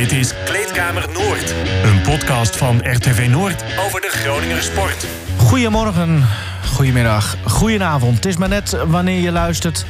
[0.00, 1.54] Dit is Kleedkamer Noord.
[1.82, 5.06] Een podcast van RTV Noord over de Groninger sport.
[5.36, 6.24] Goedemorgen,
[6.64, 8.14] goedemiddag, goedenavond.
[8.14, 9.84] Het is maar net wanneer je luistert.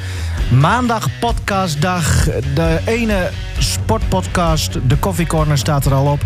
[0.48, 2.24] Maandag podcastdag.
[2.54, 6.20] De ene sportpodcast, de Coffee Corner, staat er al op.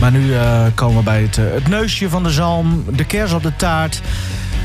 [0.00, 3.32] Maar nu eh, komen we bij het, eh, het neusje van de zalm, de kers
[3.32, 4.00] op de taart...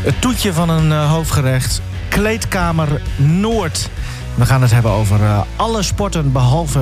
[0.02, 3.90] het toetje van een eh, hoofdgerecht, Kleedkamer Noord.
[4.36, 5.20] We gaan het hebben over
[5.56, 6.80] alle sporten behalve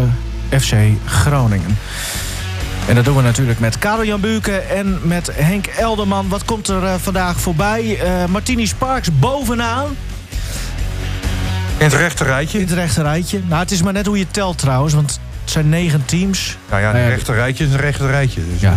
[0.50, 0.73] FC
[1.05, 1.77] Groningen.
[2.88, 6.28] En dat doen we natuurlijk met Karel Jan Buurke en met Henk Elderman.
[6.29, 8.00] Wat komt er eh, vandaag voorbij?
[8.00, 9.87] Eh Martini Sparks bovenaan
[11.78, 12.60] In het rechte rijtje.
[12.60, 13.42] in het rechte rijtje.
[13.47, 16.57] Nou, het is maar net hoe je telt trouwens, want het zijn negen teams.
[16.70, 18.42] Nou ja, Nou ja, het rechte rijtje is een rechte rijtje.
[18.51, 18.73] Dus, Ja.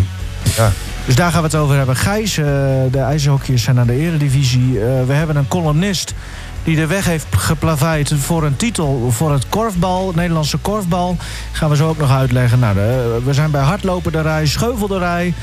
[0.56, 0.70] ja.
[1.06, 1.96] Dus daar gaan we het over hebben.
[1.96, 2.44] Gijs, eh,
[2.90, 4.80] de ijshockeyers zijn naar de eredivisie.
[4.80, 6.14] Eh, we hebben een columnist
[6.64, 11.16] die de weg heeft geplaveid voor een titel voor het korfbal, Nederlandse korfbal.
[11.52, 12.58] Gaan we zo ook nog uitleggen.
[12.58, 15.34] Nou, de- we zijn bij hardloperderij, scheuvelderij.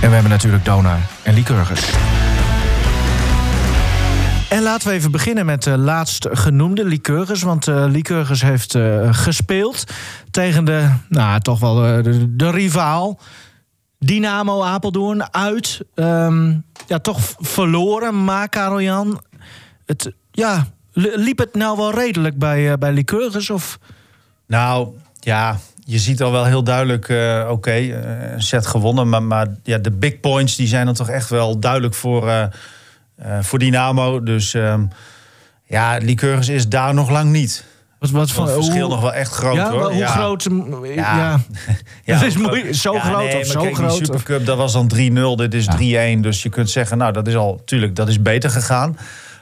[0.00, 1.80] En we hebben natuurlijk Donar en Lycurgus.
[4.48, 7.42] En laten we even beginnen met de laatst genoemde Lycurgus.
[7.42, 9.84] Want eh Lycurgus heeft eh, gespeeld
[10.30, 13.20] tegen de, nou, toch wel eh, de, de rivaal.
[13.98, 15.80] Dynamo Apeldoorn uit.
[15.94, 16.54] Ehm,
[16.86, 18.24] ja, toch verloren.
[18.24, 18.80] Maar Karel
[19.88, 23.50] het, ja, li- liep het nou wel redelijk bij, eh bij Lycurgus?
[23.50, 23.78] Of
[24.46, 24.88] Nou,
[25.20, 29.08] ja, je ziet al wel heel duidelijk, eh, oké, eh, een set gewonnen.
[29.08, 32.42] Maar, maar ja, de big points die zijn dan toch echt wel duidelijk voor, eh,
[32.42, 34.22] eh, voor Dynamo.
[34.22, 34.84] Dus ehm,
[35.64, 37.64] ja, Lycurgus is daar nog lang niet.
[37.98, 39.92] wat, wat Het verschil hoe- nog wel echt groot ja, hoor.
[39.92, 40.48] hoe groot?
[40.48, 41.40] m, Ja, Ja,
[42.14, 42.74] Het is moeilijk.
[42.74, 45.66] Zo groot nee, of zo kijk, groot, Die Supercup, dat was dan 3-0, dit is
[45.66, 46.20] 3-1.
[46.20, 48.96] Dus je kunt zeggen, nou, dat is al, tuurlijk, dat is beter gegaan.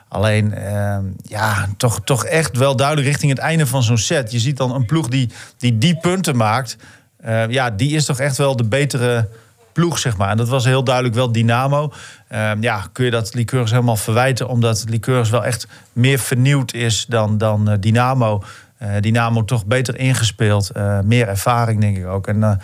[0.08, 4.32] Alleen, ehm, ja, toch, toch echt wel duidelijk richting het einde van zo'n set.
[4.32, 6.76] Je ziet dan een ploeg die die, die punten maakt.
[7.16, 9.28] eh, ja, die is toch echt wel de betere
[9.76, 10.28] ploeg, zeg maar.
[10.28, 11.92] En dat was heel duidelijk wel Dynamo.
[12.28, 14.48] Ehm, ja, kun je dat Lycurgus helemaal verwijten...
[14.48, 18.42] omdat Lycurgus wel echt meer vernieuwd is dan, dan eh, Dynamo.
[18.78, 20.70] Eh, Dynamo toch beter ingespeeld.
[20.70, 22.26] eh, meer ervaring, denk ik ook.
[22.26, 22.60] En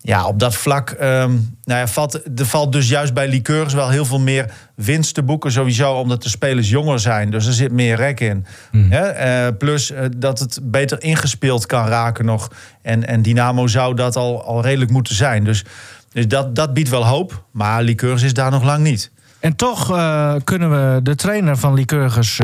[0.00, 1.30] ja, op dat vlak ehm,
[1.64, 5.22] nou ja, valt, er valt dus juist bij Lycurgus wel heel veel meer winst te
[5.22, 5.52] boeken.
[5.52, 7.30] Sowieso omdat de spelers jonger zijn.
[7.30, 8.46] Dus er zit meer rek in.
[8.72, 9.06] Hè?
[9.06, 12.50] Eh, plus eh, dat het beter ingespeeld kan raken nog.
[12.82, 15.44] En, en Dynamo zou dat al, al redelijk moeten zijn.
[15.44, 15.64] Dus,
[16.12, 17.44] dus dat, dat biedt wel hoop.
[17.50, 19.10] Maar Lycurgus is daar nog lang niet.
[19.40, 22.40] En toch eh, kunnen we de trainer van Lycurgus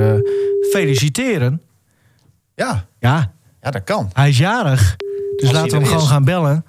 [0.72, 1.60] feliciteren.
[2.54, 3.32] Ja, Ja,
[3.62, 4.10] ja dat kan.
[4.12, 4.96] hij is jarig.
[5.36, 6.08] Dus Als laten we hem gewoon is.
[6.08, 6.64] gaan bellen.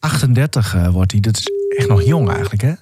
[0.00, 1.20] 38 eh, wordt hij.
[1.20, 1.48] Dat is
[1.78, 2.72] echt nog jong eigenlijk, hè?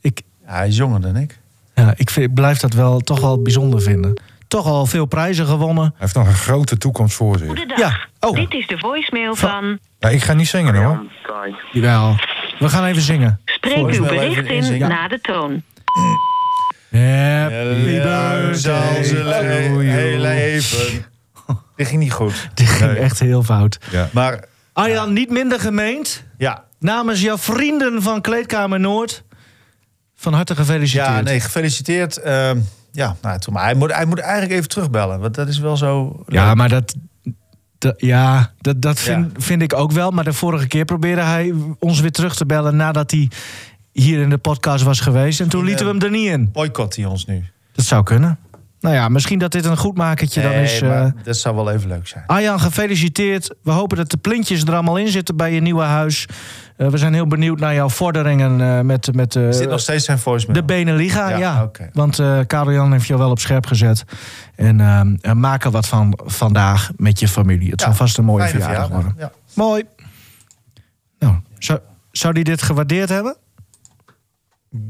[0.00, 1.38] Ik, Ja, hij is jonger dan ik.
[1.74, 4.20] ja, ik vind, blijf dat wel toch wel bijzonder vinden.
[4.48, 5.82] Toch al veel prijzen gewonnen.
[5.84, 7.46] Hij heeft nog een grote toekomst voor zich.
[7.46, 7.78] Goedendag.
[7.78, 7.98] Ja.
[8.20, 8.34] Oh.
[8.34, 9.78] Dit is de voicemail Van- van...
[9.98, 11.04] Ja, ik ga niet zingen hoor.
[11.72, 12.16] Jawel.
[12.58, 13.40] We gaan even zingen.
[13.44, 14.88] Spreek uw bericht in inzingen.
[14.88, 15.62] na de toon.
[16.90, 19.68] Happy ze birthday.
[19.68, 21.04] le- heel leven.
[21.76, 22.48] Dit ging niet goed.
[22.54, 23.00] Dit ging Nee.
[23.00, 23.78] echt heel fout.
[23.90, 24.08] Ja.
[24.12, 24.44] Maar
[24.76, 26.24] Arjan, niet minder gemeend.
[26.38, 29.24] ja, Namens jouw vrienden van Kleedkamer Noord.
[30.14, 31.06] Van harte gefeliciteerd.
[31.06, 32.16] ja nee, gefeliciteerd.
[32.16, 32.58] Ehm,
[32.92, 35.20] ja, nou, toen, maar hij moet, hij moet eigenlijk even terugbellen.
[35.20, 36.22] Want dat is wel zo...
[36.26, 36.94] Ja, maar dat.
[37.78, 39.40] dat- ja, dat, dat vind, Ja.
[39.40, 40.10] vind ik ook wel.
[40.10, 43.30] Maar de vorige keer probeerde hij ons weer terug te bellen nadat hij
[43.92, 45.40] hier in de podcast was geweest.
[45.40, 46.48] En toen lieten we hem er niet in.
[46.52, 47.44] Boycott hij ons nu.
[47.72, 48.38] Dat zou kunnen.
[48.80, 50.80] Nou ja, misschien dat dit een goedmakertje dan Nee, is.
[50.82, 52.24] maar eh dat zou wel even leuk zijn.
[52.26, 53.54] Arjan, gefeliciteerd.
[53.62, 56.26] We hopen dat de plintjes er allemaal in zitten bij je nieuwe huis.
[56.76, 60.04] Eh, we zijn heel benieuwd naar jouw vorderingen eh, met, met Is dit nog steeds
[60.04, 60.60] zijn voicemail?
[60.60, 61.28] de Beneliga.
[61.28, 64.04] Ja, Ja, want eh Karel Jan heeft je wel op scherp gezet.
[64.54, 64.76] En
[65.34, 67.70] maak er wat van vandaag met je familie.
[67.70, 69.14] Het Ja, zal vast een mooie verjaardag worden.
[69.18, 69.32] Ja.
[69.54, 69.82] Mooi.
[71.18, 71.78] Nou, zou,
[72.10, 73.36] zou die dit gewaardeerd hebben?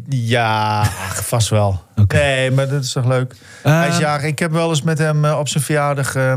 [0.09, 1.83] Ja, ach, vast wel.
[1.97, 2.17] Oké.
[2.17, 3.35] Nee, maar dat is toch leuk.
[3.63, 4.25] Eh, Hij is jarig.
[4.27, 6.15] Ik heb wel eens met hem eh, op zijn verjaardag...
[6.15, 6.35] eh,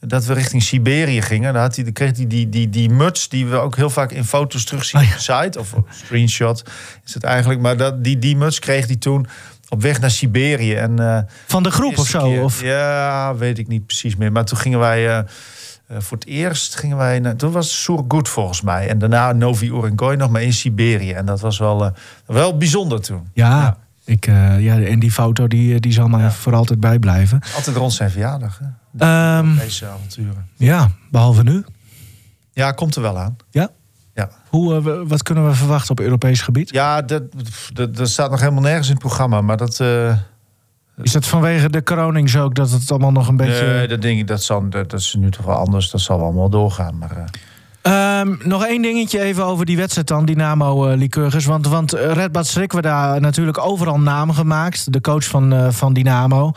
[0.00, 1.52] dat we richting Siberië gingen.
[1.52, 4.24] Dan, had hij, kreeg hij die, die, die muts die we ook heel vaak in
[4.24, 5.12] foto's terugzien Oh ja.
[5.12, 5.58] op de site.
[5.58, 6.62] Of op screenshot
[7.04, 7.60] is het eigenlijk.
[7.60, 9.26] Maar dat, die, die muts kreeg hij toen
[9.68, 10.74] op weg naar Siberië.
[10.74, 12.28] En, eh, Van de groep of zo?
[12.28, 14.32] keer- Of, Ja, weet ik niet precies meer.
[14.32, 15.24] Maar toen gingen wij...
[15.86, 17.20] eh, voor het eerst gingen wij...
[17.20, 18.88] Naar, toen was Surgut volgens mij.
[18.88, 21.12] En daarna Novi Urengoy nog maar in Siberië.
[21.12, 21.90] En dat was wel, eh,
[22.26, 23.28] wel bijzonder toen.
[23.32, 23.76] ja, Ja.
[24.06, 26.30] Ik, eh, ja, en die foto die, die zal mij Ja.
[26.30, 27.40] voor altijd bijblijven.
[27.56, 28.58] Altijd rond zijn verjaardag.
[28.58, 28.66] Hè?
[29.38, 30.46] Ehm, Deze avonturen.
[30.56, 31.64] ja, behalve nu.
[32.52, 33.36] Ja, komt er wel aan.
[33.50, 33.68] Ja?
[34.14, 34.30] Ja.
[34.48, 36.70] Hoe, wat kunnen we verwachten op Europees gebied?
[36.70, 37.22] Ja, dat,
[37.72, 39.40] dat, dat staat nog helemaal nergens in het programma.
[39.40, 39.80] Maar dat,
[41.02, 43.66] Is dat vanwege de Kronings ook dat het allemaal nog een beetje...
[43.66, 45.90] Nee, dat denk ik, dat, zal, dat, dat is nu toch wel anders.
[45.90, 46.98] Dat zal allemaal doorgaan.
[46.98, 47.24] Maar, eh,
[47.84, 51.44] Ehm, nog één dingetje even over die wedstrijd dan, Dynamo uh, Lycurgus.
[51.44, 54.92] Want, want Redbad daar natuurlijk overal naam gemaakt.
[54.92, 56.52] De coach van, uh, van Dynamo.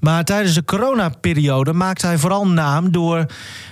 [0.00, 3.26] Maar tijdens de coronaperiode maakte hij vooral naam door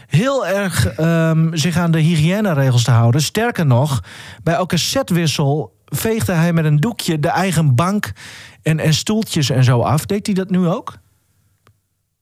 [0.06, 3.22] heel erg um, zich aan de hygiëneregels te houden.
[3.22, 4.02] Sterker nog,
[4.42, 8.12] bij elke setwissel veegde hij met een doekje de eigen bank
[8.64, 10.06] en, en stoeltjes en zo af.
[10.06, 10.98] Deed hij dat nu ook?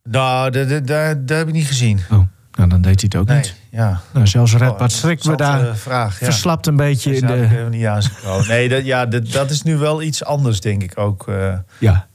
[0.02, 0.86] Nou, dat, dat,
[1.28, 2.00] dat heb ik niet gezien.
[2.10, 2.20] Oh.
[2.52, 3.54] Nou, dan deed hij het ook nee, niet.
[3.70, 4.00] Ja.
[4.12, 6.24] Nou, zelfs Red Bart Strik we daar vraag, ja.
[6.26, 7.36] verslapt een beetje in de...
[7.36, 10.82] Ik niet aan oh, Nee, dat, ja, dat, dat is nu wel iets anders, denk
[10.82, 11.28] ik ook.
[11.28, 11.62] Uh, ja.
[11.78, 12.06] ja.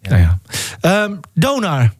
[0.00, 0.38] Nou ja.
[1.04, 1.92] Um, Donar.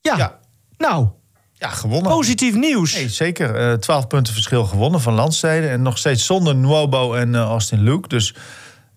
[0.00, 0.16] Ja.
[0.16, 0.38] ja.
[0.76, 1.08] Nou.
[1.52, 2.12] Ja, gewonnen.
[2.12, 2.94] Positief nieuws.
[2.94, 3.70] Nee, zeker.
[3.70, 5.70] Uh, 12 punten verschil gewonnen van Landsteden.
[5.70, 8.08] En nog steeds zonder Nuobo en uh, Austin Luke.
[8.08, 8.34] Dus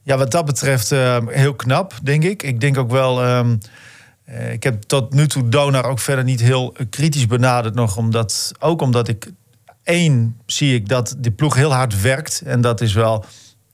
[0.05, 2.43] ja, wat dat betreft uh, heel knap, denk ik.
[2.43, 3.37] Ik denk ook wel...
[3.37, 3.59] Um,
[4.29, 7.97] uh, ik heb tot nu toe Donar ook verder niet heel kritisch benaderd nog.
[7.97, 9.31] Omdat, ook omdat ik...
[9.83, 12.41] één, zie ik dat die ploeg heel hard werkt.
[12.45, 13.25] En dat is wel...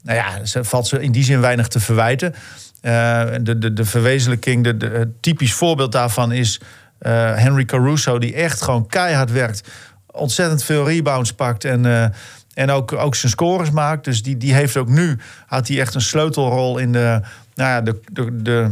[0.04, 2.34] Nou ja, ze valt ze in die zin weinig te verwijten.
[2.82, 6.60] Uh, de, de, de verwezenlijking, de, de, typisch voorbeeld daarvan is...
[7.02, 9.70] Uh, Henry Caruso, die echt gewoon keihard werkt.
[10.06, 12.14] Ontzettend veel rebounds pakt en...
[12.54, 14.04] En ook, ook zijn scores maakt.
[14.04, 17.22] Dus die, die heeft ook nu had hij echt een sleutelrol in de,
[17.56, 18.72] nou ja, de, de, de,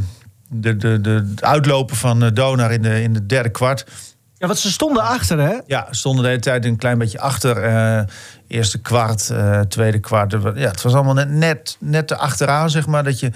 [0.50, 3.86] de, de, de, uitlopen van Donar in de, in de derde kwart.
[4.40, 5.58] Ja, want ze stonden achter, hè?
[5.66, 7.64] Ja, stonden de hele tijd een klein beetje achter.
[7.66, 8.02] Uh,
[8.48, 10.32] eerste kwart, uh, tweede kwart.
[10.32, 13.04] Ja, het was allemaal net, net, net te achteraan, zeg maar.
[13.04, 13.32] Dat, je,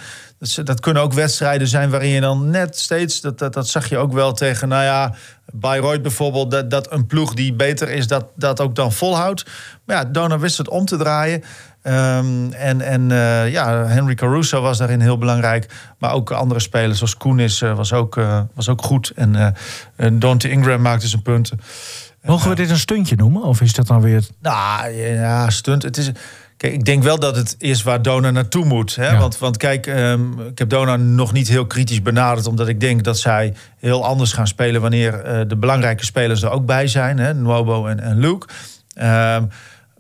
[0.56, 3.22] dat, dat kunnen ook wedstrijden zijn waarin je dan net steeds...
[3.22, 5.14] Dat, dat, dat zag je ook wel tegen, nou ja...
[5.56, 8.08] Bayreuth bijvoorbeeld, dat, dat een ploeg die beter is...
[8.08, 9.46] dat, dat ook dan volhoudt.
[9.86, 11.44] Maar ja, Donar wist het om te draaien.
[11.84, 15.70] Um, en en uh, ja, Henry Caruso was daarin heel belangrijk.
[15.98, 19.12] Maar ook andere spelers zoals Koenis uh, was, ook, uh, was ook goed.
[19.16, 19.56] En
[20.20, 21.60] Dante Ingram maakte zijn punten.
[22.22, 23.44] Mogen we dit een stuntje noemen?
[23.44, 24.28] Of is dat dan weer...
[24.42, 25.84] Nou, ja, stunt.
[25.84, 26.12] Het is...
[26.58, 28.96] Kijk, ik denk wel dat het is waar Dona naartoe moet.
[28.96, 29.10] Hè?
[29.10, 29.20] Ja.
[29.20, 32.48] Want, want kijk, um, ik heb Dona nog niet heel kritisch benaderd...
[32.48, 34.82] omdat ik denk dat zij heel anders gaan spelen...
[34.82, 37.18] wanneer de belangrijke spelers er ook bij zijn.
[37.18, 37.34] Hè?
[37.34, 38.48] Nwobo en, en Luke.
[39.02, 39.50] Um,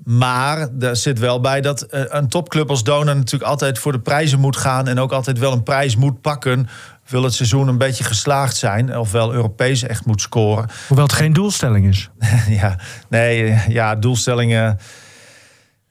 [0.03, 4.39] maar er zit wel bij dat een topclub als Dona natuurlijk altijd voor de prijzen
[4.39, 4.87] moet gaan.
[4.87, 6.69] En ook altijd wel een prijs moet pakken.
[7.07, 8.97] Wil het seizoen een beetje geslaagd zijn.
[8.97, 10.69] Ofwel Europees echt moet scoren.
[10.87, 12.09] Hoewel het geen doelstelling is.
[12.61, 12.75] ja,
[13.09, 14.79] nee, ja, doelstellingen.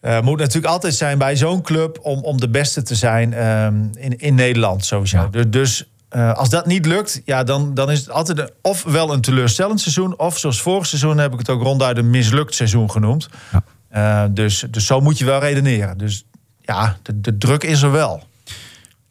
[0.03, 3.91] Uh, moet natuurlijk altijd zijn bij zo'n club om, om de beste te zijn um,
[3.95, 5.17] in, in Nederland sowieso.
[5.17, 5.27] Ja.
[5.27, 9.13] Dus, dus uh, als dat niet lukt, ja, dan, dan is het altijd een, ofwel
[9.13, 10.19] een teleurstellend seizoen...
[10.19, 13.29] of zoals vorig seizoen heb ik het ook ronduit een mislukt seizoen genoemd.
[13.53, 14.25] Ja.
[14.25, 15.99] Uh, dus, dus zo moet je wel redeneren.
[15.99, 16.25] Dus
[16.61, 18.23] ja, de, de druk is er wel.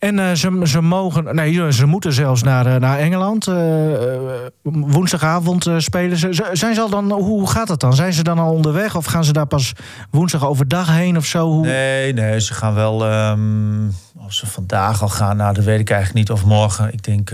[0.02, 3.52] En uh, ze, ze mogen, nee, ze moeten zelfs naar, uh, naar Engeland.
[4.64, 6.50] woensdagavond spelen ze.
[6.52, 7.94] Zijn ze al dan, hoe gaat dat dan?
[7.94, 9.74] Zijn ze dan al onderweg of gaan ze daar pas
[10.10, 11.48] woensdag overdag heen of zo?
[11.48, 11.66] Hoe?
[11.66, 13.12] Nee, nee, ze gaan wel.
[13.30, 16.38] Um, of ze vandaag al gaan, nou, dat weet ik eigenlijk niet.
[16.38, 16.94] Of morgen.
[16.94, 17.32] Ik denk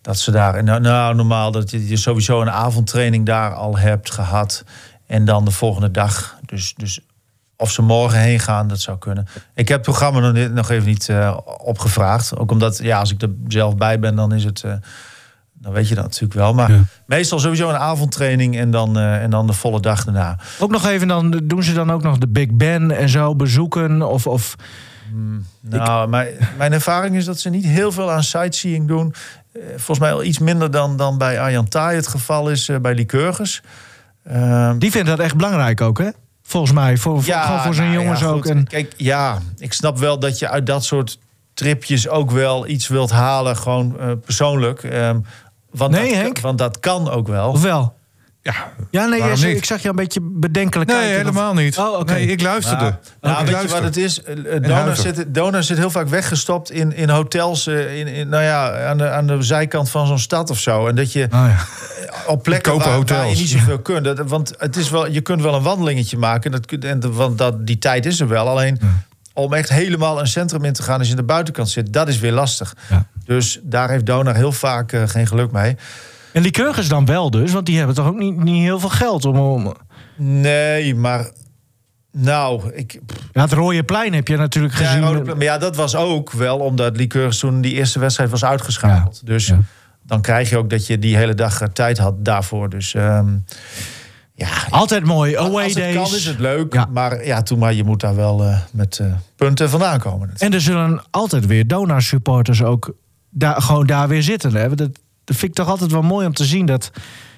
[0.00, 0.64] dat ze daar.
[0.64, 4.64] Nou, nou, normaal dat je sowieso een avondtraining daar al hebt gehad.
[5.06, 6.38] En dan de volgende dag.
[6.46, 7.00] Dus, dus
[7.56, 9.26] of ze morgen heen gaan, dat zou kunnen.
[9.54, 12.36] Ik heb het programma nog, nog even niet uh, opgevraagd.
[12.36, 14.62] Ook omdat, ja, als ik er zelf bij ben, dan is het.
[14.66, 14.72] Uh,
[15.52, 16.54] dan weet je dat natuurlijk wel.
[16.54, 16.84] Maar ja.
[17.06, 20.38] meestal sowieso een avondtraining en dan, uh, en dan de volle dag daarna.
[20.58, 24.02] Ook nog even, dan doen ze dan ook nog de Big Ben en zo bezoeken?
[24.02, 24.26] Of.
[24.26, 24.54] of...
[25.10, 26.08] Hmm, nou, ik...
[26.08, 29.14] mijn, mijn ervaring is dat ze niet heel veel aan sightseeing doen.
[29.70, 33.62] volgens mij al iets minder dan, dan bij Arjan Taai het geval is bij Lycurgus.
[34.32, 36.08] Uh, die vindt dat echt belangrijk ook, hè?
[36.46, 38.46] Volgens mij, voor, ja, voor, voor zijn nou, jongens ja, ook.
[38.46, 38.66] En...
[38.66, 41.18] Kijk, ja, ik snap wel dat je uit dat soort
[41.54, 44.82] tripjes ook wel iets wilt halen, gewoon uh, persoonlijk.
[44.82, 45.24] Um,
[45.70, 46.40] want nee, dat, Henk?
[46.40, 47.50] Want dat kan ook wel.
[47.50, 47.94] Of wel?
[48.44, 51.16] Ja, ja nee, je, ik zag je een beetje bedenkelijk nee, kijken.
[51.16, 51.56] helemaal of...
[51.56, 51.78] niet.
[51.78, 52.16] Oh, okay.
[52.16, 52.84] Nee, ik luisterde.
[52.84, 53.76] Nou, nou, ik weet luister.
[53.76, 54.20] je wat het is?
[54.68, 58.86] Donor zit, donor zit heel vaak weggestopt in, in hotels, uh, in, in, nou ja,
[58.88, 60.86] aan, de, aan de zijkant van zo'n stad of zo.
[60.86, 61.56] En dat je oh, ja.
[62.26, 64.04] op plekken waar, waar, je niet zoveel kunt.
[64.04, 66.50] Dat, want het is wel, je kunt wel een wandelingetje maken.
[66.50, 68.48] Dat, en, want dat, die tijd is er wel.
[68.48, 69.04] Alleen ja.
[69.32, 72.08] om echt helemaal een centrum in te gaan als je aan de buitenkant zit, dat
[72.08, 72.74] is weer lastig.
[72.90, 73.06] Ja.
[73.24, 75.76] Dus daar heeft Donor heel vaak uh, geen geluk mee.
[76.34, 79.24] En Lycurgus dan wel dus, want die hebben toch ook niet, niet heel veel geld
[79.24, 79.38] om...
[79.38, 79.74] om...
[80.16, 81.30] Nee, maar...
[82.12, 83.00] Nou, ik...
[83.32, 85.02] Ja, het Rode Plein heb je natuurlijk gezien.
[85.02, 89.20] Ja, maar ja, dat was ook wel omdat Lycurgus toen die eerste wedstrijd was uitgeschakeld.
[89.24, 89.32] Ja.
[89.32, 89.58] Dus ja.
[90.02, 92.68] dan krijg je ook dat je die hele dag tijd had daarvoor.
[92.68, 93.44] Dus um,
[94.34, 94.48] ja...
[94.70, 95.94] Altijd mooi, away als days.
[95.94, 96.88] Kan is het leuk, ja.
[96.92, 100.30] maar ja, toen maar je moet daar wel uh, met uh, punten vandaan komen.
[100.36, 102.94] En er zullen altijd weer Donar-supporters ook
[103.30, 104.54] daar, gewoon daar weer zitten.
[104.54, 104.74] Hè?
[104.74, 104.90] Dat,
[105.24, 106.66] dat vind ik toch altijd wel mooi om te zien.
[106.66, 106.90] Dat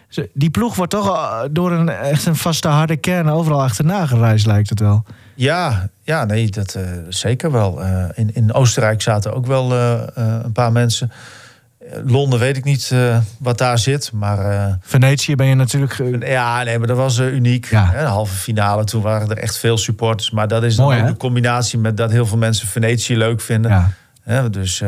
[0.09, 4.07] ze- die ploeg wordt toch eh, door een echt een vaste harde kern overal achterna
[4.07, 5.05] gereisd, lijkt het wel.
[5.35, 7.83] Ja, ja nee, dat eh, zeker wel.
[7.83, 11.13] Eh, in, in Oostenrijk zaten ook wel een paar mensen.
[12.05, 12.93] Londen weet ik niet
[13.39, 14.13] wat daar zit.
[14.13, 16.27] Maar Venetië ben je natuurlijk.
[16.27, 17.67] ja, nee, maar dat was uniek.
[17.71, 17.91] Ja.
[17.93, 20.31] Hè, de halve finale, toen waren er echt veel supporters.
[20.31, 23.41] Maar dat is dan Mooi, ook de combinatie met dat heel veel mensen Venetië leuk
[23.41, 23.71] vinden.
[23.71, 23.91] ja.
[24.23, 24.83] Hè, dus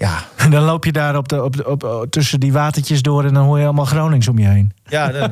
[0.00, 3.24] ja, En dan loop je daar op de, op de, op, tussen die watertjes door
[3.24, 4.72] en dan hoor je allemaal Gronings om je heen.
[4.86, 5.30] ja, dat,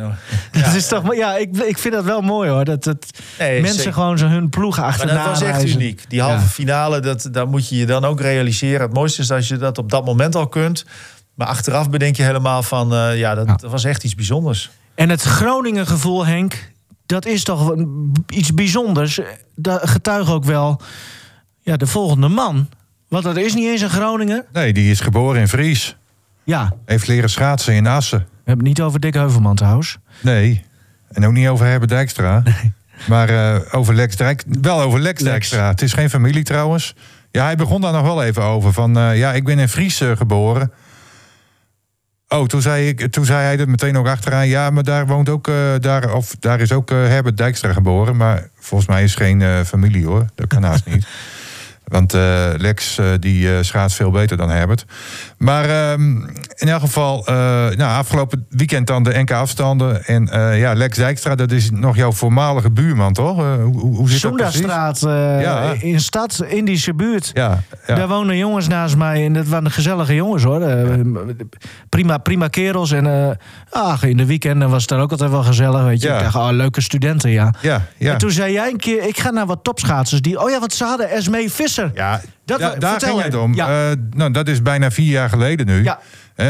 [0.53, 2.65] dat is toch, ja, ik, ik vind dat wel mooi hoor.
[2.65, 3.07] Dat, dat
[3.39, 3.93] nee, mensen zeker.
[3.93, 5.81] gewoon zo hun ploegen Maar achterna dat was echt reizen.
[5.81, 6.05] uniek.
[6.09, 6.47] Die halve Ja.
[6.47, 8.81] finale, dat, dat moet je je dan ook realiseren.
[8.81, 10.85] Het mooiste is als je dat op dat moment al kunt.
[11.35, 13.55] Maar achteraf bedenk je helemaal van, eh, ja, dat, Ja.
[13.57, 14.71] dat was echt iets bijzonders.
[14.95, 16.71] En het Groningen gevoel, Henk,
[17.07, 17.75] dat is toch
[18.29, 19.21] iets bijzonders.
[19.55, 20.81] Dat getuigt ook wel
[21.61, 22.69] ja, de volgende man.
[23.09, 24.45] Want dat is niet eens een Groninger.
[24.53, 25.97] Nee, die is geboren in Fries.
[26.45, 28.19] Ja, Heeft leren schaatsen in Assen.
[28.19, 29.99] we hebben het niet over Dick Heuvelman trouwens.
[30.21, 30.65] Nee.
[31.13, 32.43] En ook niet over Herbert Dijkstra.
[33.09, 35.31] Maar eh, over Lex Dijk, wel over Lex, Lex.
[35.33, 35.69] Dijkstra.
[35.69, 36.95] Het is geen familie trouwens.
[37.31, 38.73] Ja, hij begon daar nog wel even over.
[38.73, 40.73] Van eh, ja, ik ben in Fries eh, geboren.
[42.29, 44.49] Oh, toen zei, ik, toen zei hij er meteen ook achteraan.
[44.49, 45.51] Ja, maar daar woont ook,
[45.81, 48.17] daar, of daar is ook Herbert Dijkstra geboren.
[48.17, 50.27] Maar volgens mij is geen familie hoor.
[50.35, 51.07] Dat kan haast niet.
[51.89, 54.85] Want eh, Lex eh, die eh schaats veel beter dan Herbert.
[55.39, 56.17] Maar ehm,
[56.55, 60.05] in elk geval, eh, nou, afgelopen weekend dan de NK afstanden.
[60.05, 63.39] En eh, ja, Lex Dijkstra, dat is nog jouw voormalige buurman, toch?
[63.39, 64.55] Eh, hoe, hoe, zit dat precies?
[64.55, 65.01] Soendastraat
[65.41, 65.75] Ja.
[65.81, 67.31] in stad, Indische buurt.
[67.35, 67.95] Ja, ja.
[67.95, 70.63] Daar woonden jongens naast mij en dat waren gezellige jongens hoor.
[71.89, 72.93] Prima, prima kerels.
[72.93, 73.39] En
[73.71, 75.85] ach, in de weekenden was het dan ook altijd wel gezellig.
[75.85, 76.09] Weet je.
[76.09, 76.17] Ja.
[76.17, 77.55] Ik dacht, oh, leuke studenten, ja.
[77.61, 78.13] ja, ja.
[78.13, 80.21] En toen zei jij een keer, ik ga naar wat topschaatsers.
[80.21, 81.91] Die, oh ja, want ze hadden Esmee Visser.
[81.95, 83.55] Ja, Dat da- daar ging het om.
[83.55, 83.91] Ja.
[83.91, 85.83] Eh, nou, dat is bijna vier jaar geleden nu.
[85.83, 85.99] Ja.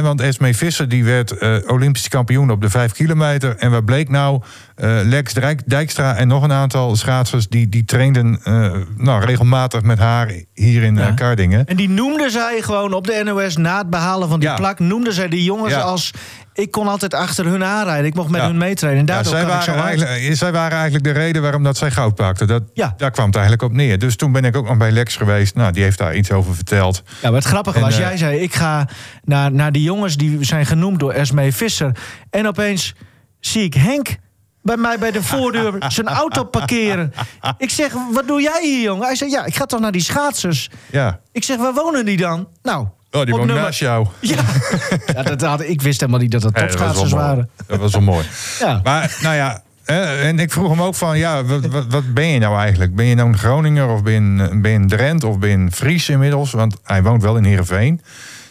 [0.02, 3.56] Want Esmee Visser die werd eh, Olympisch kampioen op de vijf kilometer.
[3.56, 4.42] En wat bleek nou?
[4.78, 7.48] Eh, Lex Dijk- Dijkstra en nog een aantal schaatsers...
[7.48, 11.08] die, die trainden eh, nou, regelmatig met haar hier in Ja.
[11.08, 11.66] eh, Kardingen.
[11.66, 14.54] En die noemden zij gewoon op de NOS na het behalen van die Ja.
[14.54, 14.78] plak.
[14.78, 15.80] Noemden zij die jongens Ja.
[15.80, 16.10] als.
[16.52, 18.06] Ik kon altijd achter hun aanrijden.
[18.06, 18.46] Ik mocht met Ja.
[18.46, 19.06] hun meetrainen.
[19.08, 22.14] En Ja, zij, ik waren eigenlijk, zij waren eigenlijk de reden waarom dat zij goud
[22.14, 22.44] pakte.
[22.44, 22.94] Dat, Ja.
[22.96, 23.98] Daar kwam het eigenlijk op neer.
[23.98, 25.54] Dus toen ben ik ook nog bij Lex geweest.
[25.54, 27.02] Nou, die heeft daar iets over verteld.
[27.22, 28.38] Ja, maar het grappige En, was, jij zei...
[28.38, 28.88] ik ga
[29.24, 31.96] naar, naar die jongens die zijn genoemd door Esmee Visser.
[32.30, 32.94] En opeens
[33.40, 34.16] zie ik Henk
[34.62, 37.12] bij mij bij de voordeur zijn auto parkeren.
[37.58, 39.06] Ik zeg, wat doe jij hier, jongen?
[39.06, 40.70] Hij zei, ja, ik ga toch naar die schaatsers.
[40.90, 41.20] Ja.
[41.32, 42.48] Ik zeg, waar wonen die dan?
[42.62, 44.06] Nou, Oh, die woont nummer- naast jou.
[44.20, 44.42] Ja,
[45.14, 47.50] ja dat had, ik wist helemaal niet dat dat topschaatsers waren.
[47.66, 48.24] Dat was wel mooi.
[48.60, 48.80] Ja.
[48.84, 52.26] Maar nou ja, hè, en ik vroeg hem ook van, ja, wat, wat, wat ben
[52.26, 52.94] je nou eigenlijk?
[52.94, 55.50] Ben je nou een Groninger of ben je een, ben je een Drent of ben
[55.50, 56.50] je een Fries inmiddels?
[56.50, 58.00] Want hij woont wel in Heerenveen.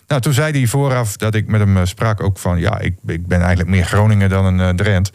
[0.08, 2.96] Nou, toen zei hij vooraf dat ik met hem eh, sprak ook van, ja, ik,
[3.06, 5.12] ik ben eigenlijk meer Groninger dan een eh, Drent.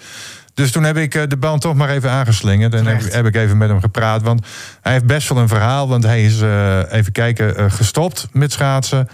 [0.54, 2.75] Dus toen heb ik eh, de band toch maar even aangeslingerd.
[2.75, 4.23] En heb, heb ik even met hem gepraat.
[4.23, 4.47] Want
[4.80, 5.88] hij heeft best wel een verhaal.
[5.88, 9.09] Want hij is, eh, even kijken, eh, gestopt met schaatsen.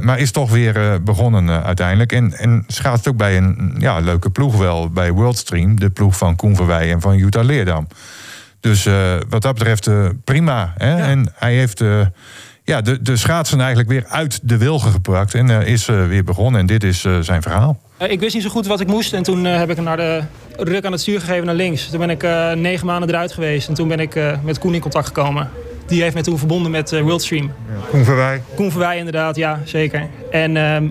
[0.00, 2.12] Maar is toch weer begonnen uiteindelijk.
[2.12, 4.90] En, en schaatst ook bij een ja, leuke ploeg wel.
[4.90, 5.80] Bij Worldstream.
[5.80, 7.86] De ploeg van Koen Verwij en van Jutta Leerdam.
[8.60, 8.88] Dus
[9.28, 9.90] wat dat betreft
[10.24, 10.74] prima.
[10.76, 10.96] Hè?
[10.96, 11.84] En hij heeft
[12.64, 15.34] ja, de, de schaatsen eigenlijk weer uit de wilgen gepakt.
[15.34, 16.60] En is weer begonnen.
[16.60, 17.80] En dit is zijn verhaal.
[17.96, 19.96] Eh, Ik wist niet zo goed wat ik moest en toen eh, heb ik naar
[19.96, 20.22] de
[20.56, 21.86] ruk aan het stuur gegeven naar links.
[21.90, 24.80] Toen ben ik eh, negen maanden eruit geweest en toen ben ik met Koen in
[24.80, 25.50] contact gekomen.
[25.86, 27.52] Die heeft mij toen verbonden met Worldstream.
[27.90, 28.42] Koen Verwij.
[28.54, 30.08] Koen Verwij inderdaad, ja zeker.
[30.30, 30.88] En ehm,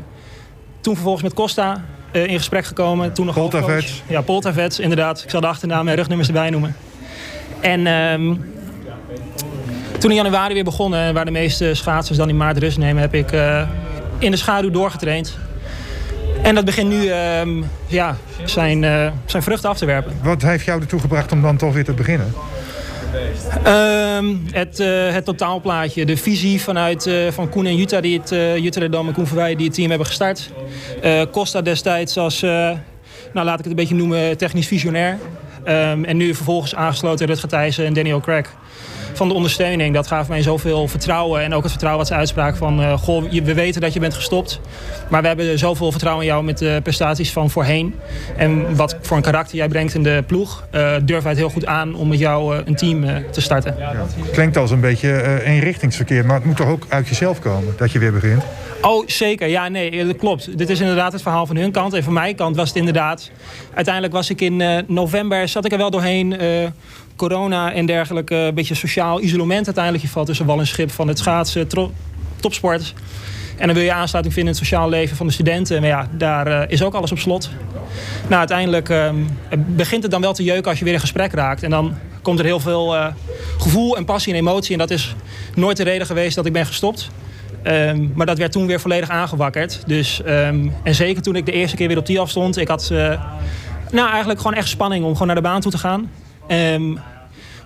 [0.81, 3.13] toen vervolgens met Costa in gesprek gekomen.
[3.13, 4.03] Toen nog Poltavets.
[4.07, 5.23] Ja, Poltavets inderdaad.
[5.23, 6.75] Ik zal de achternaam en rugnummers erbij noemen.
[7.59, 8.35] En ehm,
[9.99, 13.13] toen in januari weer begonnen, waar de meeste schaatsers dan in maart rust nemen, heb
[13.13, 13.31] ik
[14.17, 15.37] in de schaduw doorgetraind.
[16.43, 20.13] En dat begint nu ehm, ja, zijn, eh, zijn vruchten af te werpen.
[20.23, 22.33] Wat heeft jou ertoe gebracht om dan toch weer te beginnen?
[23.63, 28.29] Ehm, het, eh, het totaalplaatje, de visie vanuit eh, van Koen en Jutta, die het,
[28.61, 30.51] Jutta Redam en Koen Verwij, die het team hebben gestart.
[31.31, 32.79] Costa destijds als, nou
[33.33, 35.17] laat ik het een beetje noemen, technisch visionair.
[35.63, 38.53] Ehm, en nu vervolgens aangesloten Rutger Thijssen en Daniel Craig.
[39.13, 41.41] Van de ondersteuning, dat gaf mij zoveel vertrouwen.
[41.41, 42.81] En ook het vertrouwen wat ze uitspraken van...
[42.81, 44.59] eh, goh, we weten dat je bent gestopt.
[45.09, 47.95] Maar we hebben zoveel vertrouwen in jou met de prestaties van voorheen.
[48.37, 50.67] En wat voor een karakter jij brengt in de ploeg...
[50.71, 53.75] eh durven wij het heel goed aan om met jou eh, een team te starten.
[54.31, 57.91] Klinkt als een beetje uh, eenrichtingsverkeer, maar het moet toch ook uit jezelf komen dat
[57.91, 58.43] je weer begint?
[58.81, 59.47] Oh, zeker.
[59.47, 60.57] Ja, nee, dat klopt.
[60.57, 61.93] Dit is inderdaad het verhaal van hun kant.
[61.93, 63.31] En van mijn kant was het inderdaad...
[63.73, 66.35] Uiteindelijk was ik in november, zat ik er wel doorheen...
[67.13, 70.03] eh, corona en dergelijke, een beetje sociaal isolement uiteindelijk.
[70.03, 71.67] Je valt tussen wal en schip van het schaatsen,
[72.39, 72.93] topsport.
[73.57, 75.79] En dan wil je aansluiting vinden in het sociaal leven van de studenten.
[75.79, 77.49] Maar ja, daar eh, is ook alles op slot.
[78.23, 79.15] Nou, uiteindelijk ehm,
[79.57, 81.63] begint het dan wel te jeuken als je weer in gesprek raakt.
[81.63, 83.07] En dan komt er heel veel uh,
[83.57, 84.71] gevoel en passie en emotie.
[84.71, 85.15] En dat is
[85.55, 87.09] nooit de reden geweest dat ik ben gestopt.
[87.63, 89.83] Um, maar dat werd toen weer volledig aangewakkerd.
[89.85, 92.57] Dus, um, en zeker toen ik de eerste keer weer op die afstond.
[92.57, 93.21] Ik had uh,
[93.91, 96.09] nou, eigenlijk gewoon echt spanning om gewoon naar de baan toe te gaan.
[96.47, 96.99] Um,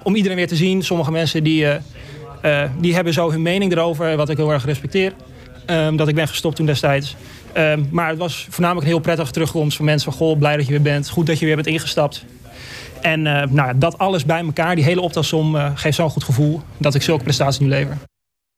[0.03, 0.83] om iedereen weer te zien.
[0.83, 1.75] Sommige mensen die, uh,
[2.41, 4.17] uh, die hebben zo hun mening erover.
[4.17, 5.13] Wat ik heel erg respecteer.
[5.95, 7.15] dat ik ben gestopt toen destijds.
[7.89, 10.19] maar het was voornamelijk een heel prettige terugkomst van mensen van...
[10.19, 11.09] Goh, blij dat je weer bent.
[11.09, 12.25] Goed dat je weer bent ingestapt.
[13.01, 16.61] En nou, dat alles bij elkaar, die hele optelsom, geeft zo'n goed gevoel...
[16.77, 17.97] dat ik zulke prestaties nu lever.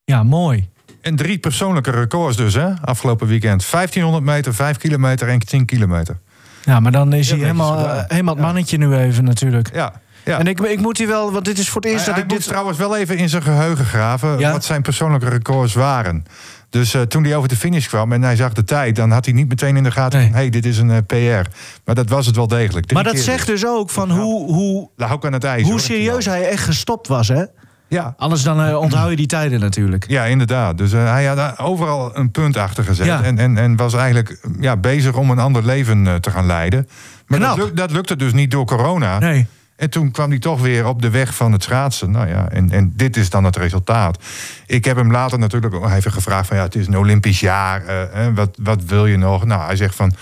[0.03, 0.69] Ja, mooi.
[1.01, 2.73] En drie persoonlijke records dus, hè?
[2.81, 3.71] Afgelopen weekend.
[3.71, 6.17] 1500 meter, 5 kilometer en 10 kilometer.
[6.63, 9.73] Ja, maar dan is hij helemaal, uh, helemaal het mannetje nu even natuurlijk.
[9.73, 10.01] Ja.
[10.25, 10.39] Ja.
[10.39, 12.29] En ik, ik moet hier wel, want dit is voor het eerst hij, dat ik
[12.29, 14.51] dit moet trouwens wel even in zijn geheugen graven Ja?
[14.51, 16.25] wat zijn persoonlijke records waren.
[16.69, 19.25] Dus uh, toen hij over de finish kwam en hij zag de tijd, dan had
[19.25, 20.31] hij niet meteen in de gaten Nee.
[20.31, 21.49] hé, dit is een uh, PR.
[21.85, 22.85] Maar dat was het wel degelijk.
[22.85, 25.61] Drie Maar dat zegt dus ook van hoe, hoe, Lag ook aan het ijs.
[25.61, 25.79] hoe hoor.
[25.79, 27.43] serieus hij echt gestopt was, hè?
[27.87, 28.13] Ja.
[28.17, 30.05] Anders dan uh, onthoud je die tijden natuurlijk.
[30.07, 30.77] Ja, inderdaad.
[30.77, 33.05] Dus uh, hij had overal een punt achter gezet.
[33.05, 33.23] Ja.
[33.23, 36.87] En, en, en was eigenlijk ja, bezig om een ander leven uh, te gaan leiden.
[37.27, 39.19] Maar dat, luk, dat lukte dus niet door corona.
[39.19, 39.47] Nee.
[39.79, 42.11] En toen kwam hij toch weer op de weg van het schaatsen.
[42.11, 44.23] Nou ja, en, en dit is dan het resultaat.
[44.65, 47.85] Ik heb hem later natuurlijk even gevraagd van ja, het is een Olympisch jaar.
[47.85, 49.45] eh, wat, wat wil je nog?
[49.45, 50.13] Nou, hij zegt van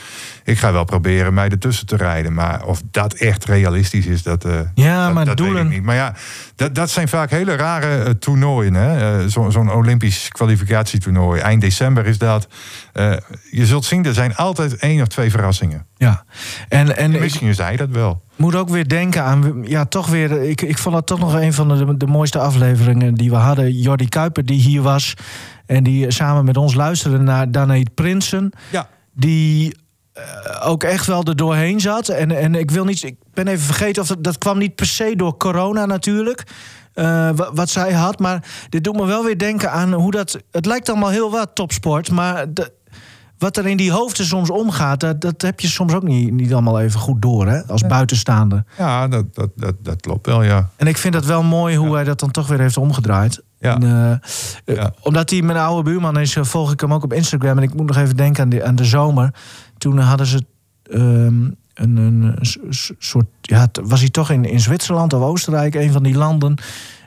[0.47, 2.33] ik ga wel proberen mij ertussen te rijden.
[2.33, 5.83] Maar of dat echt realistisch is, dat, eh, Ja, dat, maar dat weet ik niet.
[5.83, 6.13] Maar ja,
[6.55, 8.73] dat, dat zijn vaak hele rare eh, toernooien.
[8.73, 9.29] hè.
[9.29, 11.41] Zo- Zo'n Olympisch kwalificatietoernooi.
[11.41, 12.47] Eind december is dat.
[13.51, 15.85] Je zult zien, er zijn altijd één of twee verrassingen.
[15.97, 16.23] Ja.
[16.69, 18.21] En, en Misschien is hij dat wel.
[18.35, 21.53] moet ook weer denken aan, ja, toch weer, ik, ik vond het toch nog een
[21.53, 23.71] van de, de mooiste afleveringen die we hadden.
[23.71, 25.13] Jordi Kuiper, die hier was
[25.65, 28.51] en die samen met ons luisterde naar Daneet Prinsen.
[28.71, 28.89] Ja.
[29.13, 29.77] die
[30.63, 32.07] ook echt wel er doorheen zat.
[32.09, 34.85] En, en ik wil niet, ik ben even vergeten of dat, dat kwam niet per
[34.85, 36.43] se door corona natuurlijk.
[36.93, 37.03] eh,
[37.35, 40.37] wa- wat zij had, maar dit doet me wel weer denken aan hoe dat.
[40.51, 42.71] Het lijkt allemaal heel wat topsport, maar de,
[43.37, 46.53] wat er in die hoofden soms omgaat, dat, dat heb je soms ook niet, niet
[46.53, 48.63] allemaal even goed door, hè, als buitenstaander.
[48.77, 50.69] Ja, dat, dat, dat, dat klopt wel, ja.
[50.75, 53.41] En ik vind dat wel mooi hoe hij dat dan toch weer heeft omgedraaid.
[53.59, 53.73] Ja.
[53.75, 54.91] En, eh, eh, Ja.
[55.01, 57.57] Omdat hij mijn oude buurman is, eh, volg ik hem ook op Instagram.
[57.57, 59.33] En ik moet nog even denken aan de, aan de zomer.
[59.77, 60.45] Toen hadden ze
[60.83, 62.37] ehm, een, een
[62.97, 63.25] soort.
[63.41, 66.57] Ja, was hij toch in, in Zwitserland of Oostenrijk, een van die landen.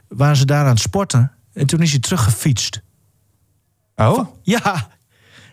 [0.08, 1.32] Waren ze daar aan het sporten.
[1.52, 2.80] En toen is hij teruggefietst.
[3.96, 4.88] Oh, Ja.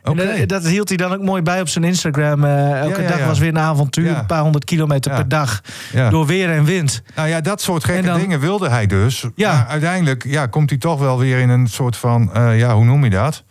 [0.03, 2.43] En dat, dat hield hij dan ook mooi bij op zijn Instagram.
[2.43, 3.25] Eh, elke Ja, ja, dag ja.
[3.27, 4.17] was weer een avontuur.
[4.17, 5.61] Een paar honderd kilometer per dag.
[6.09, 7.01] Door weer en wind.
[7.15, 9.25] Nou ja, dat soort gekke dan- dingen wilde hij dus.
[9.35, 9.53] Ja.
[9.53, 12.33] Maar uiteindelijk ja, komt hij toch wel weer in een soort van...
[12.33, 13.43] eh, ja, hoe noem je dat?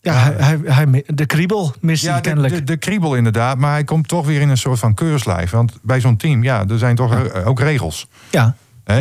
[0.00, 2.54] Ja, hij, hij, de kriebel mist Ja, de, kennelijk.
[2.54, 3.58] de, de kriebel inderdaad.
[3.58, 5.50] Maar hij komt toch weer in een soort van keurslijf.
[5.50, 8.08] Want bij zo'n team, ja, er zijn toch ook regels.
[8.30, 8.54] ja.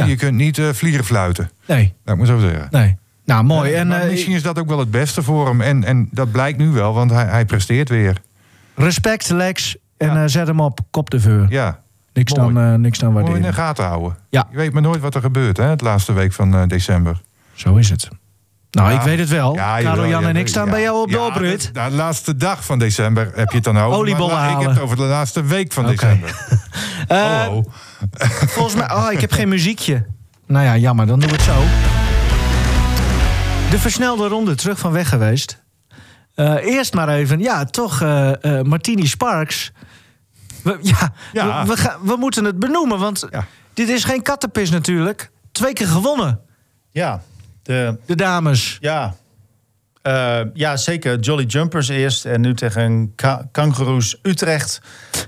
[0.06, 2.68] Je kunt niet eh vliegen fluiten, nee, ik maar zo zeggen.
[2.72, 2.98] nee.
[3.26, 3.74] Nou, mooi.
[3.74, 5.62] En eh, misschien is dat ook wel het beste voor hem.
[5.62, 8.22] En, en dat blijkt nu wel, want hij, hij presteert weer.
[8.76, 9.78] respect, Lex.
[9.98, 11.46] En eh, zet hem op kop de veur.
[11.50, 11.80] Ja,
[12.14, 12.54] niks, mooi.
[12.54, 13.56] dan, niks dan moet je in waarderen.
[13.56, 14.18] de gaten houden.
[14.30, 14.48] Ja.
[14.52, 17.22] Je weet maar nooit wat er gebeurt, hè, het laatste week van december.
[17.54, 18.08] Zo is het.
[18.84, 19.56] Nou, ik weet het wel.
[19.56, 20.72] Ja, Karel, Jan en ik staan ja.
[20.72, 21.62] bij jou op de oprit.
[21.74, 23.98] de, de laatste dag van december heb je het dan over.
[23.98, 26.36] Oliebollen maar, la- Ik heb het over de laatste week van december.
[27.08, 27.66] Eh, Oh, oh.
[28.48, 28.92] Volgens mij...
[28.94, 30.06] Oh, ik heb geen muziekje.
[30.48, 31.06] Nou ja, jammer.
[31.08, 31.60] Dan doen we het zo.
[33.70, 35.64] De versnelde ronde terug van weg geweest.
[36.36, 39.72] Eh, eerst maar even, ja, toch eh, eh, Martini Sparks.
[40.64, 41.62] We, ja, Ja.
[41.64, 43.46] We, we, gaan- we moeten het benoemen, want Ja.
[43.74, 45.32] dit is geen kattenpis natuurlijk.
[45.52, 46.40] Twee keer gewonnen,
[46.92, 47.22] Ja,
[47.68, 48.78] de, de dames.
[48.82, 49.16] ja.
[50.02, 51.20] Eh, ja, zeker.
[51.20, 52.26] Jolly Jumpers eerst.
[52.26, 54.82] En nu tegen Ka Kangaroos Utrecht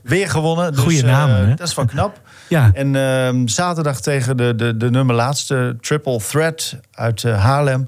[0.04, 0.72] weer gewonnen.
[0.74, 1.54] Dus, Goeie eh, namen, hè?
[1.56, 2.20] Dat is wel knap.
[2.48, 7.88] Ja, En ehm, zaterdag tegen de, de, de nummer laatste, Triple Threat uit eh, Haarlem.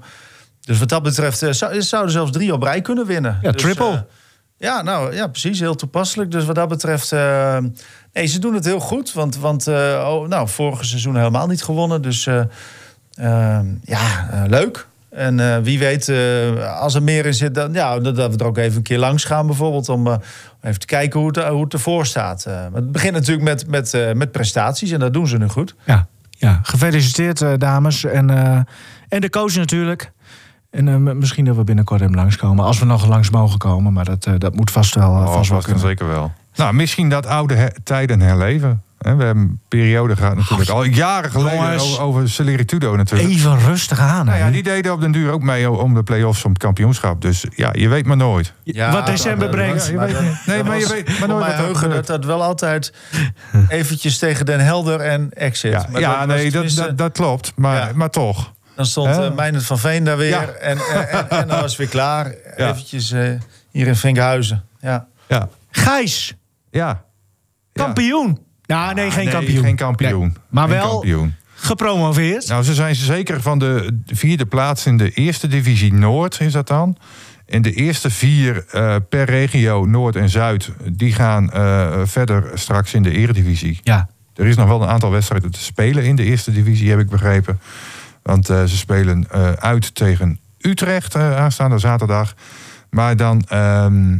[0.60, 3.38] Dus wat dat betreft zou, zouden zelfs drie op rij kunnen winnen.
[3.42, 4.06] Ja, Dus, triple.
[4.56, 5.60] ja, nou ja, precies.
[5.60, 6.30] Heel toepasselijk.
[6.30, 7.12] Dus wat dat betreft.
[7.12, 7.58] eh,
[8.12, 9.12] nee, ze doen het heel goed.
[9.12, 12.02] Want, want oh, nou, vorige seizoen helemaal niet gewonnen.
[12.02, 12.44] Dus ehm,
[13.82, 14.86] ja, eh, leuk.
[15.10, 18.38] En eh, wie weet, eh, als er meer in zit, dan ja, dat, dat we
[18.38, 19.88] er ook even een keer langs gaan, bijvoorbeeld.
[19.88, 20.16] Om eh,
[20.62, 22.44] even te kijken hoe het, hoe het ervoor staat.
[22.46, 25.74] Eh, het begint natuurlijk met, met, eh, met prestaties en dat doen ze nu goed.
[25.84, 26.60] ja, ja.
[26.62, 28.04] gefeliciteerd dames.
[28.04, 28.60] En, eh,
[29.08, 30.12] en de coach natuurlijk.
[30.72, 32.64] En eh, misschien dat we binnenkort hem langskomen.
[32.64, 33.92] Als we nog langs mogen komen.
[33.92, 36.32] Maar dat, eh, dat moet vast wel, Oh, vast wel vast zeker wel.
[36.54, 38.82] Nou, misschien dat oude tijden herleven.
[39.02, 40.70] We hebben een periode gehad natuurlijk.
[40.70, 41.98] Al jaren geleden jongens.
[41.98, 43.30] over, Celeritudo natuurlijk.
[43.30, 44.26] Even rustig aan.
[44.26, 47.20] Nou ja, die deden op den duur ook mee om de play-offs om het kampioenschap.
[47.20, 48.52] Dus ja, je weet maar nooit.
[48.90, 49.86] wat december brengt.
[49.86, 50.06] Ja.
[50.46, 52.92] Nee, maar je weet maar nooit wat heugen dat dat wel altijd
[53.68, 55.86] eventjes tegen Den Helder en Exit.
[55.92, 57.52] Ja, nee, dat, tenminste- dat, dat klopt.
[57.56, 57.90] Maar, Ja.
[57.94, 58.52] maar toch.
[58.76, 60.28] Dan stond uh, Meijnerd van Veen daar weer.
[60.30, 60.42] Ja.
[60.46, 62.26] En, en, en, en dan was het weer klaar.
[62.56, 62.68] Ja.
[62.70, 63.30] Eventjes eh,
[63.70, 64.64] hier in Vinkhuizen.
[64.80, 65.06] Ja.
[65.28, 65.48] Ja.
[65.70, 66.34] Gijs,
[66.70, 66.86] Ja.
[66.86, 67.04] Ja.
[67.72, 68.38] kampioen.
[68.66, 69.64] Nou, nee, geen Nee, kampioen.
[69.64, 70.20] Geen kampioen.
[70.20, 70.32] Nee.
[70.48, 71.34] Maar Geen wel kampioen.
[71.54, 72.48] gepromoveerd.
[72.48, 76.66] Nou, ze zijn zeker van de vierde plaats in de eerste divisie Noord, is dat
[76.68, 76.96] dan.
[77.46, 82.94] En de eerste vier eh, per regio, Noord en Zuid, die gaan eh, verder straks
[82.94, 83.80] in de eredivisie.
[83.82, 84.08] Ja.
[84.34, 87.08] Er is nog wel een aantal wedstrijden te spelen in de eerste divisie, heb ik
[87.10, 87.60] begrepen.
[88.22, 92.34] Want eh, ze spelen uit tegen Utrecht aanstaande zaterdag.
[92.90, 94.18] Maar dan, ehm,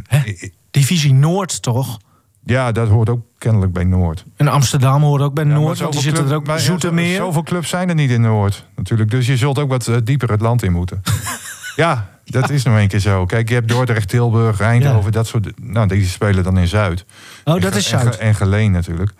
[0.70, 1.98] Divisie Noord, toch?
[2.44, 4.24] Ja, dat hoort ook kennelijk bij Noord.
[4.36, 6.46] En Amsterdam hoort ook bij Ja, Noord, want die zitten er ook.
[6.46, 7.16] ja, Zoetermeer.
[7.16, 9.10] zo- Zoveel clubs zijn er niet in Noord, natuurlijk.
[9.10, 11.02] Dus je zult ook wat eh, dieper het land in moeten.
[11.76, 13.26] ja, dat is nog een keer zo.
[13.26, 15.60] Kijk, je hebt Dordrecht, Tilburg, Eindhoven, dat soort...
[15.62, 17.04] Nou, die spelen dan in Zuid.
[17.44, 18.14] Oh, dat En is en Zuid.
[18.14, 19.12] Ge- En Geleen natuurlijk.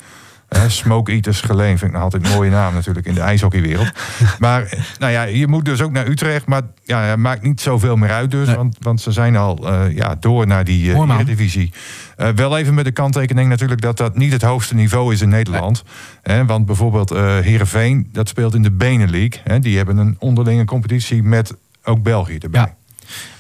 [0.53, 3.91] Eh, Smoke Eaters Geleen vind ik nog altijd een mooie naam natuurlijk in de ijshockeywereld.
[4.39, 6.47] Maar eh, nou ja, je moet dus ook naar Utrecht.
[6.47, 8.47] Maar ja, het maakt niet zoveel meer uit dus.
[8.47, 8.57] Nee.
[8.57, 11.11] Want, want ze zijn al eh, ja, door naar die uh, man.
[11.11, 11.73] Eredivisie.
[12.17, 15.29] Eh, wel even met de kanttekening natuurlijk dat dat niet het hoogste niveau is in
[15.29, 15.85] Nederland.
[16.23, 19.41] Hè, want bijvoorbeeld eh Heerenveen, dat speelt in de Benelink.
[19.45, 22.61] Hè, die hebben een onderlinge competitie met ook België erbij.
[22.61, 22.75] Ja.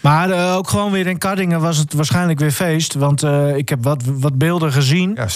[0.00, 2.94] Maar eh, ook gewoon weer in Kardingen was het waarschijnlijk weer feest.
[2.94, 5.14] Want eh, ik heb wat, wat beelden gezien.
[5.14, 5.28] Ja,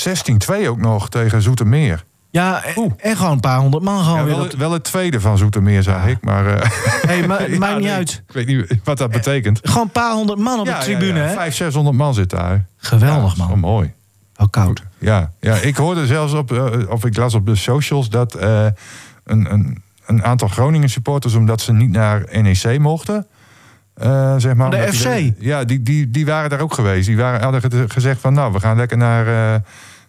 [0.65, 2.05] 16-2 ook nog tegen Zoetermeer.
[2.31, 2.63] Ja,
[2.99, 4.35] en, gewoon een paar honderd man gewoon Ja, weer.
[4.35, 6.21] wel, op- het, wel het tweede van Zoetermeer, zag ik.
[6.21, 6.71] Maar eh,
[7.09, 8.23] Hey, maar, Ja, maakt niet nee, uit.
[8.29, 9.61] Ik weet niet wat dat betekent.
[9.63, 11.25] Gewoon een paar honderd man op de tribune, hè?
[11.27, 12.67] 500, 600 man zit daar.
[12.77, 13.49] Geweldig, man.
[13.49, 13.93] wel mooi.
[14.37, 14.83] Oh, koud.
[14.99, 18.75] Ja, ja, ik hoorde zelfs op, of ik las op de socials dat een,
[19.25, 23.27] een, een aantal Groningen supporters, omdat ze niet naar NEC mochten.
[23.97, 25.01] Eh, zeg maar, de omdat die-
[25.33, 25.33] FC?
[25.39, 27.07] ja, die, die, die waren daar ook geweest.
[27.07, 29.61] Die waren, hadden ge- gezegd van, nou, we gaan lekker naar, eh,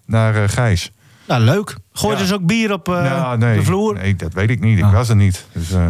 [0.06, 0.92] naar eh, Gijs.
[1.28, 1.76] Nou, leuk.
[1.94, 2.22] Gooi Ja.
[2.22, 3.94] dus ook bier op nou, nee, de vloer.
[3.94, 4.78] nee, dat weet ik niet.
[4.78, 4.92] Ik Ah.
[4.94, 5.46] was er niet.
[5.52, 5.88] Dus, eh,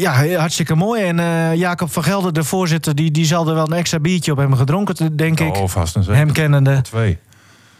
[0.00, 1.02] Ja, ja, hartstikke mooi.
[1.02, 1.16] En
[1.58, 4.56] Jacob van Gelder, de voorzitter, die, die zal er wel een extra biertje op hebben
[4.58, 5.56] gedronken, denk ik.
[5.56, 6.18] oh, vast en zeker.
[6.18, 6.80] Hem kennende.
[6.80, 7.18] Twee.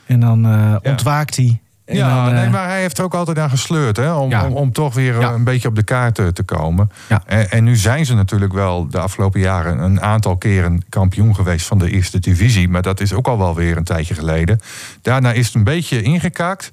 [0.06, 0.46] En dan
[0.82, 1.60] ontwaakt hij.
[1.92, 3.96] En Ja, dan, eh, nee, maar hij heeft er ook altijd aan gesleurd.
[3.96, 4.46] Hè, om, Ja.
[4.46, 5.32] om, om toch weer eh, Ja.
[5.32, 6.90] een beetje op de kaart te, te komen.
[7.08, 7.22] Ja.
[7.26, 11.66] En, en nu zijn ze natuurlijk wel de afgelopen jaren een aantal keren kampioen geweest
[11.66, 12.68] van de eerste divisie.
[12.68, 14.60] Maar dat is ook al wel weer een tijdje geleden.
[15.02, 16.70] Daarna is het een beetje ingekakt.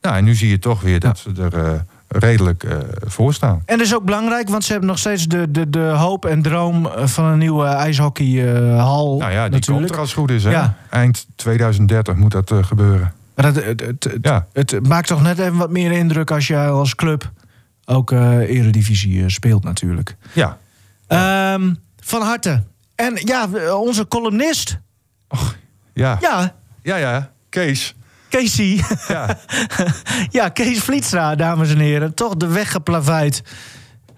[0.00, 1.72] Nou, en nu zie je toch weer dat ze er eh,
[2.08, 3.62] redelijk eh, voor staan.
[3.66, 6.42] En dat is ook belangrijk, want ze hebben nog steeds de, de, de hoop en
[6.42, 9.16] droom eh, van een nieuwe ijshockeyhal.
[9.18, 9.66] Nou ja, die natuurlijk.
[9.86, 10.44] komt er als het goed is.
[10.44, 10.60] Hè?
[10.90, 13.12] Eind 2030 moet dat eh, gebeuren.
[13.42, 14.46] Maar het, het, Ja.
[14.52, 17.32] het maakt toch net even wat meer indruk als je als club
[17.84, 20.16] ook eh eredivisie eh, speelt natuurlijk.
[20.32, 20.58] Ja.
[21.06, 22.62] Ehm, van harte.
[22.94, 24.78] En ja, onze columnist.
[25.94, 26.18] Ja.
[26.20, 27.30] Ja, Ja, ja.
[27.48, 27.94] Kees.
[28.28, 28.84] Casey.
[29.08, 29.38] Ja.
[30.38, 32.14] ja, Kees Vlietstra, dames en heren.
[32.14, 33.42] Toch de weg geplaveid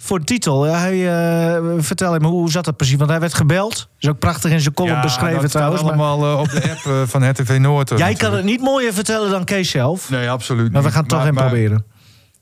[0.02, 0.62] voor de titel.
[0.62, 1.08] Hij,
[1.54, 2.96] eh, vertel hem, hoe zat dat precies?
[2.96, 3.88] Want hij werd gebeld.
[3.98, 5.80] Is ook prachtig in zijn column beschreven dat trouwens.
[5.80, 7.92] staat maar allemaal eh, op de app eh, van RTV Noord.
[7.96, 10.10] jij kan het niet mooier vertellen dan Kees zelf.
[10.10, 10.96] Nee, absoluut Maar we niet.
[10.96, 11.84] gaan het toch Maar- proberen.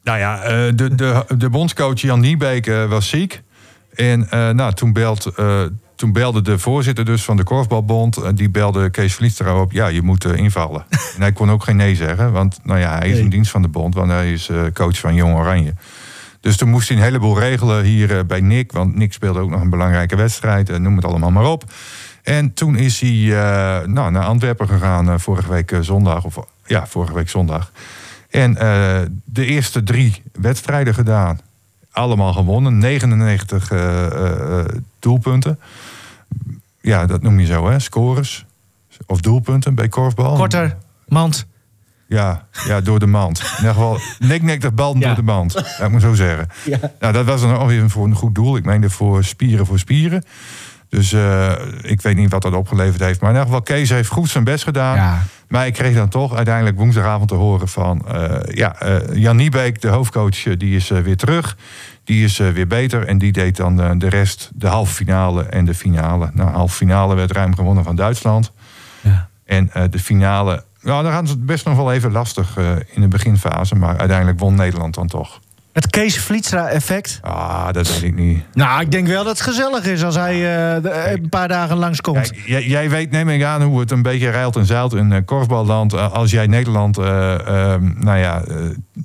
[0.03, 0.41] Nou ja,
[0.73, 3.43] de, de, de bondscoach Jan Niebeek was ziek.
[3.95, 5.33] En nou, toen, belt,
[5.97, 8.17] toen belde de voorzitter dus van de Korfbalbond...
[8.17, 10.85] en die belde Kees Vlietstra op, ja, je moet invallen.
[11.15, 13.63] en hij kon ook geen nee zeggen, want nou ja, hij is in dienst van
[13.63, 13.95] de bond...
[13.95, 15.75] want hij is coach van Jong Oranje.
[16.41, 18.73] Dus toen moest hij een heleboel regelen hier eh, bij Nick...
[18.73, 21.65] want Nick speelde ook nog een belangrijke wedstrijd, eh, noem het allemaal maar op.
[22.23, 26.25] En toen is hij eh, nou, naar Antwerpen gegaan vorige week zondag.
[26.25, 27.73] Of, ja, vorige week zondag.
[28.31, 28.55] En
[29.25, 31.41] de eerste drie wedstrijden gedaan.
[31.99, 32.79] Allemaal gewonnen.
[32.79, 34.65] 99 eh, eh,
[34.99, 35.59] doelpunten.
[36.81, 37.79] Ja, dat noem je zo, hè?
[37.79, 38.45] Scores.
[39.07, 40.37] Of doelpunten bij korfbal.
[40.37, 40.77] Korter,
[41.09, 41.47] mand.
[42.09, 43.39] Ja, ja, door de mand.
[43.39, 45.07] In ieder geval, nik-nik de bal Ja.
[45.07, 45.53] door de mand.
[45.53, 46.49] Dat moet ik zo zeggen.
[46.65, 46.79] Ja.
[47.01, 48.57] Nou, dat was dan alweer voor een goed doel.
[48.57, 50.25] Ik meende voor spieren voor spieren.
[50.89, 53.21] Dus eh, ik weet niet wat dat opgeleverd heeft.
[53.21, 54.97] Maar in ieder geval, Kees heeft goed zijn best gedaan.
[54.97, 55.23] Ja.
[55.49, 58.09] Maar ik kreeg dan toch uiteindelijk woensdagavond te horen van...
[58.09, 61.57] eh, ja, eh, Jan Niebeek, de hoofdcoach, die is weer terug.
[62.05, 65.75] Die is weer beter en die deed dan de rest, de halve finale en de
[65.75, 66.31] finale.
[66.35, 68.53] Nou, halve finale werd ruim gewonnen van Duitsland.
[69.01, 69.29] Ja.
[69.45, 73.01] En de finale, nou, daar hadden ze het best nog wel even lastig eh, in
[73.01, 73.75] de beginfase.
[73.75, 75.41] Maar uiteindelijk won Nederland dan toch.
[75.73, 77.19] Het Kees Vlietstra effect.
[77.23, 78.43] Ah, dat weet ik niet.
[78.53, 82.31] Nou, ik denk wel dat het gezellig is als hij eh, een paar dagen langskomt.
[82.31, 85.13] Kijk, jij, jij weet, neem ik aan, hoe het een beetje rijlt en zeilt in
[85.13, 85.95] eh, korfballand.
[85.95, 88.43] Als jij Nederland, eh, ehm, nou ja,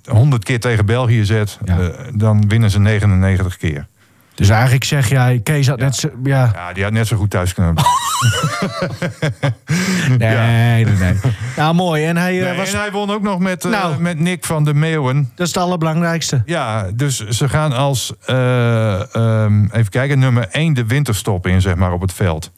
[0.06, 1.78] 100 keer tegen België zet, Ja.
[2.14, 3.88] dan winnen ze 99 keer.
[4.36, 6.10] Dus eigenlijk zeg jij, Kees had net zo...
[6.24, 7.76] Ja, Ja, die had net zo goed thuis kunnen.
[10.18, 11.16] nee, nee, nee.
[11.58, 12.06] Nou, mooi.
[12.06, 12.74] En hij eh, Nee, was...
[12.74, 14.02] En hij won ook nog met, eh, Nou.
[14.02, 15.32] met Nick van de Meeuwen.
[15.36, 16.42] Dat is het allerbelangrijkste.
[16.46, 21.76] Ja, dus ze gaan als, eh, ehm, even kijken, nummer 1 de winterstop in, zeg
[21.76, 22.52] maar, op het veld.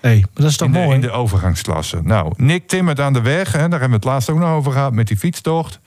[0.00, 0.94] Hé, hey, dat is toch in, de, mooi?
[0.94, 2.00] in de overgangsklasse.
[2.02, 4.72] Nou, Nick timmert aan de weg, hè, daar hebben we het laatst ook nog over
[4.72, 5.80] gehad, met die fietstocht.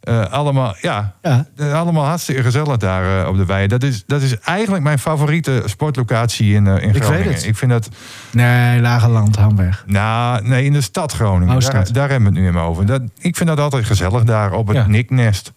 [0.00, 1.46] Eh, allemaal, ja, Ja.
[1.72, 3.66] allemaal hartstikke gezellig daar eh, op de wei.
[3.66, 7.32] Dat is, dat is eigenlijk mijn favoriete sportlocatie in, eh in weet Groningen.
[7.32, 7.46] het.
[7.46, 7.88] Ik vind dat,
[8.32, 9.84] Nee, lage land, Hamweg.
[9.86, 11.54] nou, nee, in de stad Groningen.
[11.56, 12.86] Oh, daar, daar hebben we het nu even over.
[12.86, 14.86] Dat, ik vind dat altijd gezellig daar op het Ja.
[14.86, 15.52] Nicknest.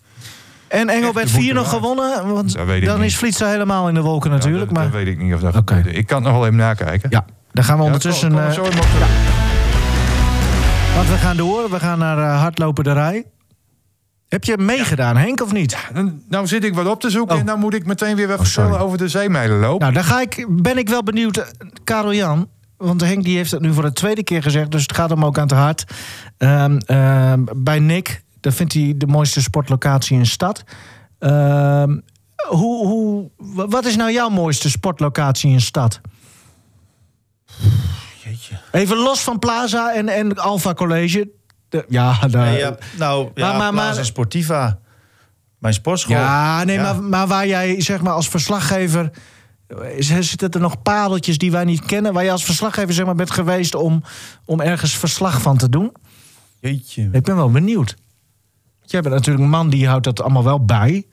[0.67, 2.33] En Engelbert Echt de 4 nog gewonnen?
[2.33, 3.05] Want weet ik dan niet.
[3.09, 4.59] is Vlietstra helemaal in de wolken natuurlijk.
[4.59, 5.91] Ja, dat, maar dat weet ik niet of dat gebeurde.
[5.91, 7.09] Ik kan het nog wel even nakijken.
[7.09, 8.29] ja, dan gaan we ondertussen...
[8.31, 8.61] kom- kom zo
[10.95, 11.69] want we gaan door.
[11.69, 13.25] We gaan naar hardlopen de rij.
[14.27, 15.77] Heb je meegedaan, Henk, of niet?
[15.93, 17.39] Dan- Nou zit ik wat op te zoeken Oh.
[17.41, 19.79] en dan moet ik meteen weer wat Oh, over de zeemijlenloop.
[19.79, 21.37] Nou, dan ga ik, ben ik wel benieuwd.
[21.37, 21.45] eh,
[21.83, 24.71] Karel Jan, want Henk die heeft het nu voor de tweede keer gezegd...
[24.71, 25.83] dus het gaat hem ook aan het hart.
[26.37, 30.63] Ehm, ehm, bij Nick, dat vindt hij de mooiste sportlocatie in de stad.
[31.19, 31.97] Ehm,
[32.47, 36.01] hoe, hoe, wa- wat is nou jouw mooiste sportlocatie in de stad?
[38.23, 38.59] Jeetje.
[38.71, 41.29] Even los van Plaza en, en Alpha College.
[41.73, 44.79] De- ja, daar- Nee, ja, nou, ja, Maar- maar- Sportiva.
[45.57, 46.15] Mijn sportschool.
[46.15, 46.81] Ja, nee, Ja.
[46.83, 49.11] Maar, maar waar jij zeg maar als verslaggever.
[49.99, 52.13] Zitten er nog pareltjes die wij niet kennen?
[52.13, 54.03] Waar je als verslaggever zeg maar, bent geweest om,
[54.45, 55.91] om ergens verslag van te doen?
[56.59, 57.09] Jeetje.
[57.11, 57.95] Ik ben wel benieuwd.
[58.81, 61.05] Jij bent natuurlijk een man die houdt dat allemaal wel bij.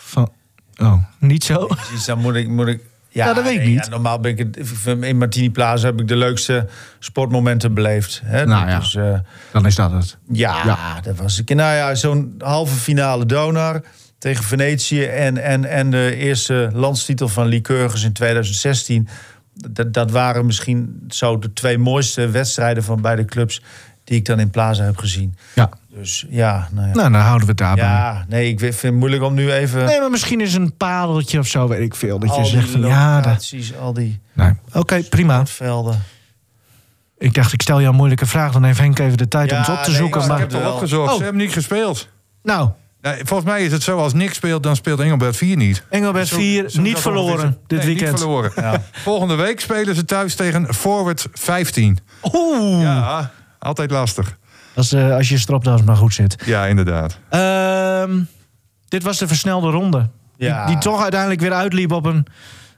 [0.00, 0.32] Van,
[0.76, 1.66] oh, niet zo?
[1.66, 2.48] Precies, dan moet ik...
[2.48, 2.80] Moet ik
[3.14, 3.84] ja, Ja, dat weet ik niet.
[3.84, 4.56] Ja, normaal ben ik
[5.00, 6.66] in Martini Plaza heb ik de leukste
[6.98, 8.20] sportmomenten beleefd.
[8.24, 8.46] Hè?
[8.46, 8.78] Nou ja.
[8.78, 9.18] Dus, eh,
[9.52, 10.18] Dan is dat het.
[10.32, 11.00] ja, Ja.
[11.00, 11.54] dat was ik.
[11.54, 13.82] Nou ja, zo'n halve finale Donar
[14.18, 19.08] tegen Venetië en, en, en de eerste landstitel van Lycurgus in 2016.
[19.54, 23.62] Dat, dat waren misschien zo de twee mooiste wedstrijden van beide clubs
[24.04, 25.36] die ik dan in Plaza heb gezien.
[25.54, 25.68] Ja.
[25.96, 26.94] Dus ja, nou ja.
[26.94, 27.84] Nou, dan houden we het daarbij.
[27.84, 29.84] ja, nee, ik vind het moeilijk om nu even.
[29.84, 32.18] Nee, maar misschien is een pareltje of zo, weet ik veel.
[32.18, 33.24] Dat je zegt van ja, dat...
[33.24, 34.52] locaties, al die Nee.
[34.72, 35.46] Oké, prima.
[35.46, 36.02] velden.
[37.18, 38.52] Ik dacht, ik stel jou een moeilijke vraag.
[38.52, 40.16] Dan heeft Henk even de tijd om het op te nee, zoeken.
[40.20, 40.38] ik ik Maar...
[40.38, 40.72] heb het al wel.
[40.72, 41.10] opgezocht.
[41.10, 41.16] Oh.
[41.16, 42.08] Ze hebben niet gespeeld.
[42.42, 42.68] Nou,
[43.00, 45.82] Nee, volgens mij is het zo, als Nick speelt, dan speelt Engelbert 4 niet.
[45.90, 48.10] Engelbert Zo- 4 zo niet verloren dit Nee, weekend.
[48.10, 48.52] Niet verloren.
[48.56, 48.82] Ja.
[48.92, 51.98] Volgende week spelen ze thuis tegen Forward 15.
[52.32, 52.82] Oeh.
[52.82, 54.38] Ja, altijd lastig.
[54.74, 56.42] Als, eh, als je stropdas maar goed zit.
[56.44, 57.18] Ja, inderdaad.
[57.30, 58.20] Ehm,
[58.88, 60.08] dit was de versnelde ronde.
[60.36, 60.66] Ja.
[60.66, 62.26] Die, die toch uiteindelijk weer uitliep op een,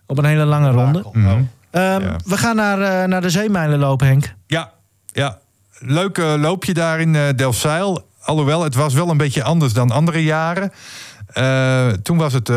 [0.06, 1.04] op een hele lange ronde.
[1.12, 1.26] Mhm.
[1.70, 2.16] Ehm, Ja.
[2.24, 4.34] We gaan naar, eh, naar de zeemijlenloop, Henk.
[4.46, 4.72] Ja,
[5.12, 5.38] ja.
[5.78, 8.08] Leuk eh, loopje daar in eh Delfzijl.
[8.22, 10.72] Alhoewel, het was wel een beetje anders dan andere jaren.
[11.26, 12.56] Eh, toen was het eh,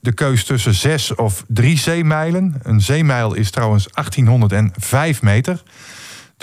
[0.00, 2.60] de keus tussen zes of drie zeemijlen.
[2.62, 5.62] Een zeemijl is trouwens 1805 meter.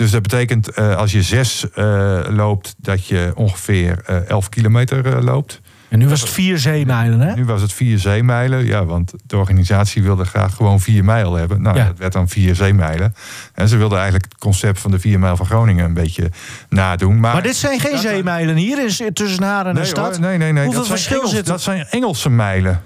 [0.00, 5.22] Dus dat betekent eh, als je zes eh, loopt, dat je ongeveer eh 11 kilometer
[5.24, 5.60] loopt.
[5.88, 7.34] En nu was het vier zeemijlen, hè?
[7.34, 8.64] Nu was het vier zeemijlen.
[8.66, 11.62] Ja, want de organisatie wilde graag gewoon vier mijl hebben.
[11.62, 11.84] Nou, Ja.
[11.86, 13.14] dat werd dan vier zeemijlen.
[13.54, 16.30] En ze wilden eigenlijk het concept van de vier mijl van Groningen een beetje
[16.68, 17.20] nadoen.
[17.20, 20.10] Maar, Maar dit zijn geen zeemijlen hier in, tussen Haren en de stad.
[20.16, 20.64] hoor, nee, nee, nee.
[20.64, 21.52] Hoeveel dat zijn verschil Engels- zit er?
[21.52, 22.80] Dat zijn Engelse mijlen.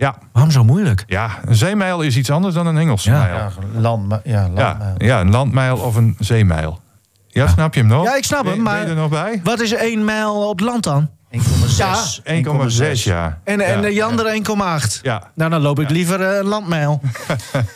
[0.00, 1.04] Ja, Waarom zo moeilijk?
[1.06, 3.18] ja, een zeemijl is iets anders dan een Engelse Ja.
[3.18, 3.34] mijl.
[3.34, 6.80] Ja, land, ja, land, Ja, ja, een landmijl of een zeemijl.
[7.28, 8.04] Ja, snap je hem nog?
[8.04, 9.40] Ja, ik snap hem, Ben- Ben maar- je er nog bij?
[9.44, 11.10] Wat is één mijl op land dan?
[11.30, 12.20] 1,6.
[12.24, 13.38] 1,6, ja.
[13.44, 14.06] En, en Ja, de ja.
[14.06, 14.98] andere 1,8.
[15.02, 15.30] Ja.
[15.34, 17.00] Nou, dan loop ik liever eh, een landmijl.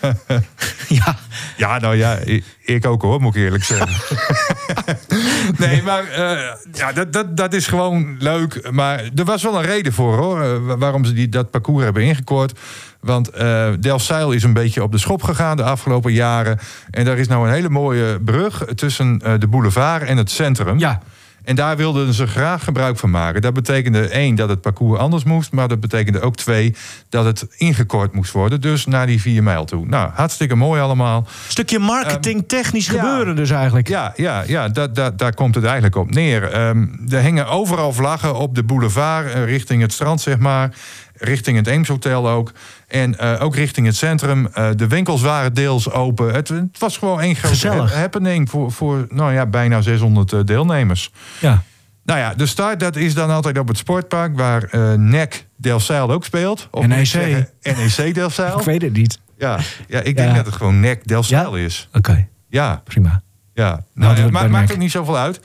[0.89, 1.15] ja.
[1.57, 3.89] Ja, nou ja, ik, ik ook hoor, moet ik eerlijk zeggen.
[5.59, 8.69] nee, maar eh, ja, dat, dat, dat is gewoon leuk.
[8.71, 11.85] Maar er was wel een reden voor hoor, eh, wa- waarom ze die, dat parcours
[11.85, 12.59] hebben ingekort.
[13.01, 16.59] Want eh Delfzijl is een beetje op de schop gegaan de afgelopen jaren.
[16.91, 20.79] En daar is nou een hele mooie brug tussen de boulevard en het centrum.
[20.79, 21.01] Ja.
[21.45, 23.43] En daar wilden ze graag gebruik van maken.
[23.43, 25.53] Dat betekende één, dat het parcours anders moest.
[25.53, 26.75] Maar dat betekende ook twee,
[27.09, 28.61] dat het ingekort moest worden.
[28.61, 29.87] Dus naar die vier mijl toe.
[29.87, 31.27] Nou, hartstikke mooi allemaal.
[31.49, 33.03] Stukje marketing technisch Ehm, ja.
[33.03, 33.89] gebeuren dus eigenlijk.
[33.89, 36.53] Ja, ja, ja dat, dat, daar komt het eigenlijk op neer.
[36.53, 40.75] Ehm, er hingen overal vlaggen op de boulevard, eh, richting het strand, zeg maar.
[41.17, 42.53] Richting het Eemshotel ook.
[42.95, 44.47] En eh, ook richting het centrum.
[44.53, 46.35] Eh, de winkels waren deels open.
[46.35, 51.11] Het, het was gewoon één grote happening voor, voor nou ja, bijna 600 eh, deelnemers.
[51.41, 51.63] Ja.
[52.05, 54.37] Nou ja, de start dat is dan altijd op het sportpark...
[54.37, 56.69] waar eh NEC Delfzijl ook speelt.
[56.71, 57.07] Of NEC.
[57.07, 58.59] zeggen NEC Delfzijl.
[58.59, 59.21] Ik weet het niet.
[59.39, 60.35] Ja, ja, ik denk Ja.
[60.35, 61.89] dat het gewoon NEC Delfzijl is.
[61.93, 63.23] Oké, Ja, prima.
[63.55, 63.85] ja.
[63.95, 65.41] Nou, het het ma- maakt ook niet zoveel uit.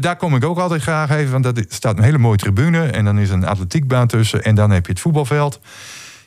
[0.00, 2.86] Daar kom ik ook altijd graag even, want er staat een hele mooie tribune...
[2.86, 5.60] en dan is een atletiekbaan tussen en dan heb je het voetbalveld.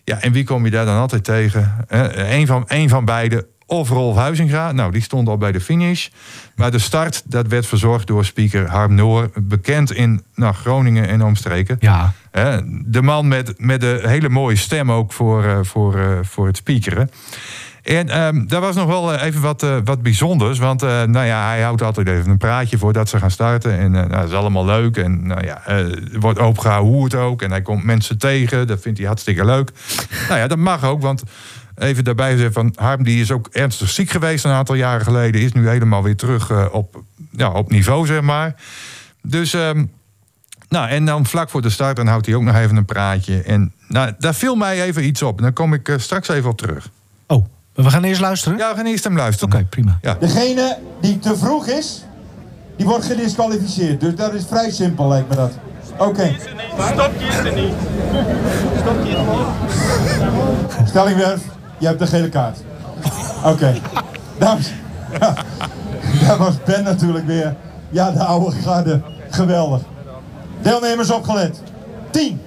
[0.06, 1.86] Ja, en wie kom je daar dan altijd tegen?
[1.88, 4.72] Eén van, één van beide, of Rolf Huizinga.
[4.72, 6.08] Nou, die stond al bij de finish.
[6.56, 9.30] Maar de start, dat werd verzorgd door speaker Harm Noor...
[9.36, 11.78] bekend in nou, Groningen en omstreken.
[11.80, 12.14] Ja,
[12.86, 16.58] de man met, met de hele mooie stem ook voor, eh, voor, eh, voor het
[16.58, 17.10] speakeren.
[17.86, 20.60] En ehm, daar was nog wel eh, even wat, eh, wat bijzonders.
[20.60, 23.78] Want eh, nou ja, hij houdt altijd even een praatje voordat ze gaan starten.
[23.78, 24.98] En nou, dat is allemaal leuk.
[24.98, 25.62] En nou ja,
[26.20, 27.42] wordt het ook.
[27.42, 28.68] En hij komt mensen tegen.
[28.68, 29.72] Dat vindt hij hartstikke leuk.
[30.28, 31.02] nou ja, dat mag ook.
[31.02, 31.24] Want
[31.78, 35.42] even daarbij gezegd van Harm, die is ook ernstig ziek geweest een aantal jaren geleden.
[35.42, 38.56] Is nu helemaal weer terug op, ja, op niveau, zeg maar.
[39.22, 39.86] Dus ehm,
[40.70, 43.42] nou, en dan vlak voor de start, dan houdt hij ook nog even een praatje.
[43.42, 45.38] En nou, daar viel mij even iets op.
[45.38, 46.90] En daar kom ik straks even op terug.
[47.28, 47.46] Oh,
[47.76, 48.58] we gaan eerst luisteren?
[48.58, 49.54] Ja, we gaan eerst hem luisteren.
[49.54, 49.98] Oké, prima.
[50.02, 50.14] Ja.
[50.20, 52.04] Degene die te vroeg is,
[52.76, 54.00] die wordt gedisqualificeerd.
[54.00, 55.52] Dus dat is vrij simpel, lijkt me dat.
[55.98, 56.36] Oké.
[56.94, 57.74] Stopje is er niet.
[58.80, 60.88] Stopje is er niet.
[60.90, 61.42] Stellingwerf,
[61.78, 62.58] je hebt de gele kaart.
[63.44, 63.76] Oké.
[64.38, 64.72] Dames.
[65.20, 65.34] Ja,
[66.26, 67.56] daar was Ben natuurlijk weer.
[67.90, 69.02] Ja, de oude garde.
[69.30, 69.82] Geweldig.
[70.62, 71.62] Deelnemers opgelet.
[72.12, 72.42] 10.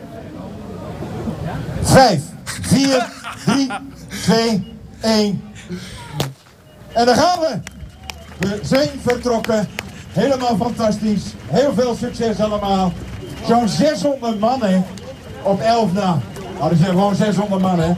[1.83, 3.09] 5, 4,
[3.45, 3.71] 3,
[4.23, 5.43] 2, 1.
[6.93, 7.59] En daar gaan we.
[8.39, 9.69] We zijn vertrokken.
[10.13, 11.23] Helemaal fantastisch.
[11.47, 12.93] Heel veel succes allemaal.
[13.47, 14.83] Zo'n 600 man hè,
[15.43, 16.19] op 11 na.
[16.59, 17.93] Nou, er zijn gewoon 600 man hè.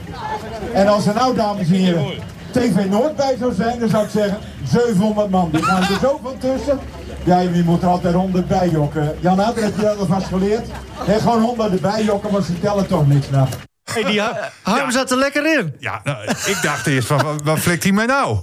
[0.73, 2.05] En als er nou, dames en heren,
[2.51, 5.49] TV Noord bij zou zijn, dan zou ik zeggen 700 man.
[5.51, 6.79] Die gaan er zo van tussen.
[7.25, 9.15] Ja, je moet er altijd 100 bij jokken.
[9.21, 10.67] Jan, dat heb je dat alvast geleerd.
[11.07, 13.47] Gewoon 100 erbij jokken, maar ze tellen toch niks na.
[13.93, 15.75] Hey, die Ha- Harm zat er lekker in.
[15.79, 18.39] Ja, nou, ik dacht eerst van, wat, wat flikt hij mij nou?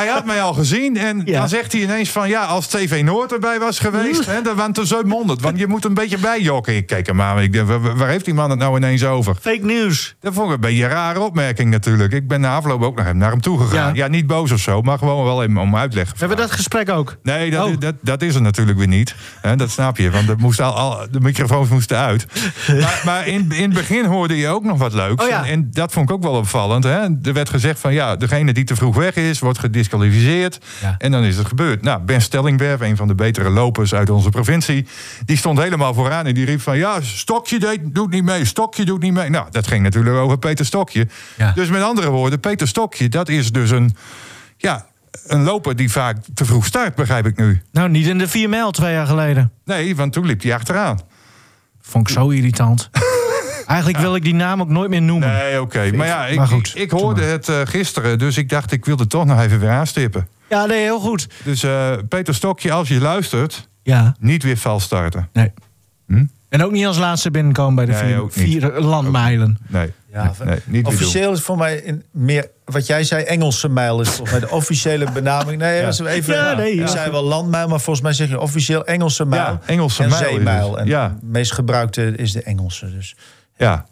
[0.00, 1.38] Hij had mij al gezien en Ja.
[1.38, 2.28] dan zegt hij ineens van...
[2.28, 5.40] ja, als TV Noord erbij was geweest, hè, dan waren het 700.
[5.40, 6.76] Want je moet een beetje bijjokken.
[6.76, 9.34] Ik keek hem aan ik denk, waar, heeft die man het nou ineens over?
[9.40, 10.14] Fake nieuws.
[10.20, 12.12] Dat vond ik een beetje een rare opmerking natuurlijk.
[12.12, 13.94] Ik ben na afloop ook nog even naar hem toe gegaan.
[13.94, 14.04] Ja.
[14.04, 16.88] Ja, niet boos of zo, maar gewoon wel even om uitleg We hebben dat gesprek
[16.90, 17.16] ook.
[17.22, 17.72] Nee, dat, Oh.
[17.78, 19.14] dat, dat is er natuurlijk weer niet.
[19.40, 22.26] Hè, dat snap je, want er moest al, al, de microfoons moesten uit.
[22.80, 25.22] Maar, maar in, in het begin hoorde je ook nog wat leuks.
[25.24, 25.44] Oh ja.
[25.44, 26.84] en, en dat vond ik ook wel opvallend.
[26.84, 26.98] Hè.
[27.22, 29.58] Er werd gezegd van ja, degene die te vroeg weg is, wordt
[29.90, 30.58] gedisqualificeerd.
[30.80, 30.94] Ja.
[30.98, 31.82] En dan is het gebeurd.
[31.82, 34.86] Nou, Ben Stellingwerf, een van de betere lopers uit onze provincie...
[35.24, 36.76] die stond helemaal vooraan en die riep van...
[36.76, 39.28] ja, Stokje deed, doet niet mee, Stokje doet niet mee.
[39.28, 41.08] Nou, dat ging natuurlijk over Peter Stokje.
[41.36, 41.52] Ja.
[41.52, 43.96] Dus met andere woorden, Peter Stokje, dat is dus een...
[44.56, 44.86] Ja,
[45.26, 47.62] een loper die vaak te vroeg start, begrijp ik nu.
[47.72, 49.52] Nou, niet in de 4 mijl twee jaar geleden.
[49.64, 51.00] Nee, want toen liep hij achteraan.
[51.80, 52.90] Vond ik zo irritant.
[53.70, 55.28] Eigenlijk wil ik die naam ook nooit meer noemen.
[55.28, 55.90] Nee, oké.
[55.94, 58.84] Maar ja, ik, Maar goed, ik, ik hoorde het eh, gisteren, dus ik dacht ik
[58.84, 60.28] wilde toch nog even weer aanstippen.
[60.48, 61.26] Ja, nee, heel goed.
[61.44, 65.28] Dus eh, Peter Stokje, als je luistert, Ja, niet weer vals starten.
[65.32, 65.52] nee.
[66.06, 66.24] Hm?
[66.48, 69.58] En ook niet als laatste binnenkomen bij de Nee, vier, vier landmijlen.
[69.68, 74.00] Nee, Ja, nee, nee, officieel is voor mij in meer wat jij zei Engelse mijl
[74.00, 75.58] is volgens mij de officiële benaming.
[75.60, 76.34] Nee, is even.
[76.34, 76.86] Ja, nee, ja.
[76.86, 79.42] Zei wel landmijl, maar volgens mij zeg je officieel Engelse mijl.
[79.42, 80.70] Ja, Engelse en mijl zeemijl.
[80.70, 80.80] het.
[80.80, 81.08] En Ja.
[81.20, 82.90] de meest gebruikte is de Engelse.
[82.90, 83.16] Dus.
[83.60, 83.84] Ja.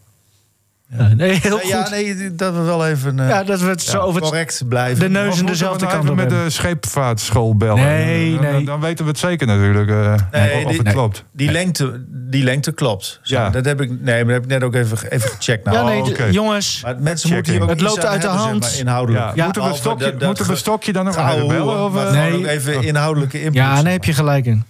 [0.98, 1.68] Ja, nee, heel Ja, goed.
[1.68, 4.30] ja, nee, dat we wel even eh, Ja, dat we het zo over het...
[4.30, 4.98] correct blijven.
[5.00, 6.44] de neus Of en moeten dezelfde we nou kant even op met hebben.
[6.48, 7.84] de scheepvaartschool bellen.
[7.84, 8.64] Nee, Dan- dan, nee.
[8.64, 9.90] Dan weten we het zeker natuurlijk.
[9.90, 10.92] eh, Nee, of die- het nee.
[10.92, 11.24] klopt.
[11.32, 13.20] Die lengte, die lengte klopt.
[13.22, 13.50] Zo, Ja.
[13.50, 15.64] Dat heb ik, nee, maar dat heb ik net ook even, even gecheckt.
[15.64, 16.24] Nou, Ja, nee, Oh, oké.
[16.24, 16.80] jongens.
[16.84, 18.70] Maar mensen moeten hier ook Het iets loopt aan uit de hebben, zeg hand.
[18.72, 19.24] maar, inhoudelijk.
[19.24, 21.84] Ja, moeten, we Behalve stokje, dat- dat moeten we ge- Stokje dan nog even bellen?
[21.84, 22.38] Of, maar eh, gewoon Nee.
[22.38, 23.54] ook even inhoudelijke input.
[23.54, 24.64] Ja, daar heb je gelijk in.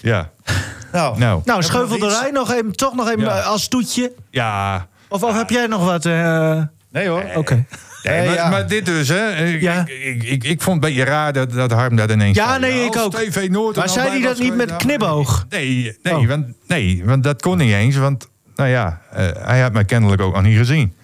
[0.00, 0.30] Ja,
[0.92, 1.18] Nou, nou.
[1.18, 2.38] Nou, Hebben we nog scheuvelderij iets?
[2.38, 3.38] nog even, toch nog even Ja.
[3.38, 4.12] eh, als toetje.
[4.30, 4.86] Ja.
[5.08, 6.06] Of, of heb jij nog wat?
[6.06, 7.24] eh, nee hoor.
[7.34, 7.64] Oké.
[8.02, 8.48] Nee, maar, ja.
[8.48, 9.34] maar dit dus, hè.
[9.44, 9.84] Ik, Ja.
[9.86, 12.48] ik, ik, ik, ik vond het een beetje raar dat, dat Harm dat ineens Ja,
[12.48, 12.60] zei.
[12.60, 13.14] nee, ik als ook.
[13.14, 15.46] TV Noord er Maar nou zei hij dat niet met nou, knipoog?
[15.48, 16.26] Nee, nee, Oh.
[16.26, 17.96] want, nee, want dat kon niet eens.
[17.96, 20.94] Want, nou ja, eh, hij had mij kennelijk ook nog niet gezien.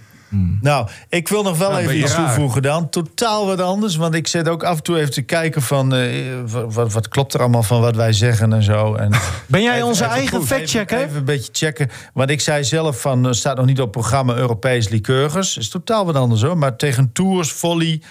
[0.61, 2.27] Nou, ik wil nog wel Nou, even iets raar.
[2.27, 2.89] toevoegen dan.
[2.89, 3.97] Totaal wat anders.
[3.97, 5.95] Want ik zit ook af en toe even te kijken van...
[5.95, 6.11] eh,
[6.69, 8.95] wat, klopt er allemaal van wat wij zeggen en zo.
[8.95, 9.11] En
[9.47, 10.97] Ben jij Even- onze even eigen factchecker?
[10.97, 11.91] Even, even een beetje checken.
[12.13, 15.57] Want ik zei zelf van, er staat nog niet op programma Europees Lycurgus.
[15.57, 16.59] is totaal wat anders hoor.
[16.59, 18.03] Maar tegen tours, volley,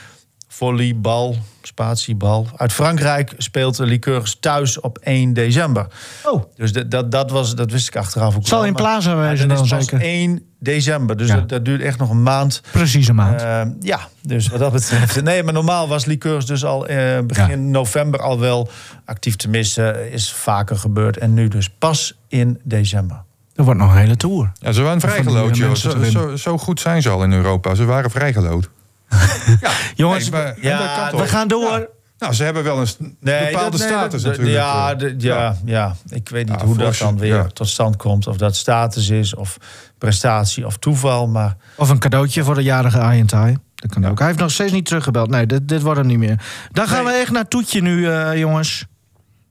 [0.58, 2.48] volleybal, spatiebal.
[2.56, 5.88] Uit Frankrijk speelt de Liqueurs thuis op 1 december.
[6.24, 9.16] Oh, Dus dat, dat, dat, was, dat wist ik achteraf ook zal wel, in Plaza
[9.16, 10.06] wezen dat dan is pas zeker.
[10.06, 11.36] 1 december, dus Ja.
[11.36, 12.62] dat, dat duurt echt nog een maand.
[12.72, 13.42] Precies een maand.
[13.42, 15.22] Eh, ja, dus wat dat betreft.
[15.24, 17.70] Nee, maar normaal was Liqueurs dus al eh, begin Ja.
[17.72, 18.70] november al wel
[19.06, 20.12] actief te missen.
[20.12, 21.18] Is vaker gebeurd.
[21.18, 23.24] En nu dus pas in december.
[23.56, 24.52] er wordt nog een hele tour.
[24.60, 27.76] Ja, ze waren vrijgelood, eh, Zo, zo, zo goed zijn ze al in Europa.
[27.76, 28.70] Ze waren vrijgelood.
[29.62, 31.72] ja, Jongens, nee, maar- ja, we gaan door.
[31.80, 31.86] Ja.
[32.18, 32.88] Nou, ze hebben wel een
[33.20, 34.58] bepaalde dat- nee, status dat- natuurlijk.
[34.58, 37.44] Ja, de- ja, ja, ik weet niet Ja, hoe dat dan weer ja.
[37.54, 38.28] tot stand komt.
[38.28, 39.58] Of dat status is, of
[39.98, 41.28] prestatie, of toeval.
[41.28, 43.58] Maar Of een cadeautje voor de jarige Ayentai.
[43.76, 44.18] Dat kan ook.
[44.18, 45.30] Hij heeft nog steeds niet teruggebeld.
[45.30, 46.42] Nee, dit, dit wordt hem niet meer.
[46.72, 48.86] Dan gaan we echt naar Toetje nu, eh, jongens.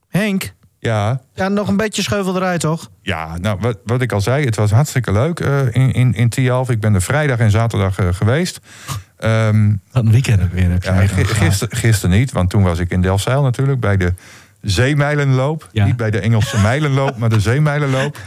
[0.09, 2.91] Henk, Ja, ja, nog een beetje scheuvelderij, toch?
[3.03, 6.29] ja nou, wat, wat ik al zei, het was hartstikke leuk eh, in, in, in
[6.29, 6.71] Tialf.
[6.71, 8.61] Ik ben er vrijdag en zaterdag eh, geweest.
[9.25, 10.70] Ehm, Wat een weekend ook weer.
[10.70, 13.81] Heb ja, gisteren, gisteren niet, want toen was ik in Delfzijl natuurlijk...
[13.81, 14.14] bij de
[14.61, 15.68] zeemijlenloop.
[15.72, 15.85] Ja.
[15.85, 18.18] Niet bij de Engelse mijlenloop, maar de zeemijlenloop.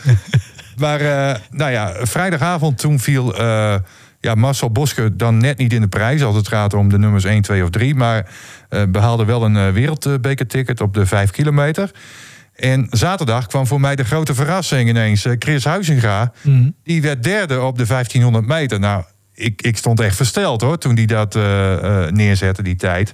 [0.78, 3.76] Maar eh, nou ja, vrijdagavond toen viel eh,
[4.20, 6.24] ja, Marcel Boske dan net niet in de prijs...
[6.24, 7.96] als het gaat om de nummers 1, 2 of 3.
[7.96, 8.30] Maar
[8.70, 11.92] eh, behaalde wel een wereldbekerticket op de 5 kilometer.
[12.56, 15.26] En zaterdag kwam voor mij de grote verrassing ineens.
[15.40, 16.70] Chris Huizinga, Mhm.
[16.84, 18.80] die werd derde op de 1500 meter.
[18.80, 19.04] Nou,
[19.38, 23.14] ik, ik stond echt versteld hoor, toen hij dat eh, eh, neerzette, die tijd.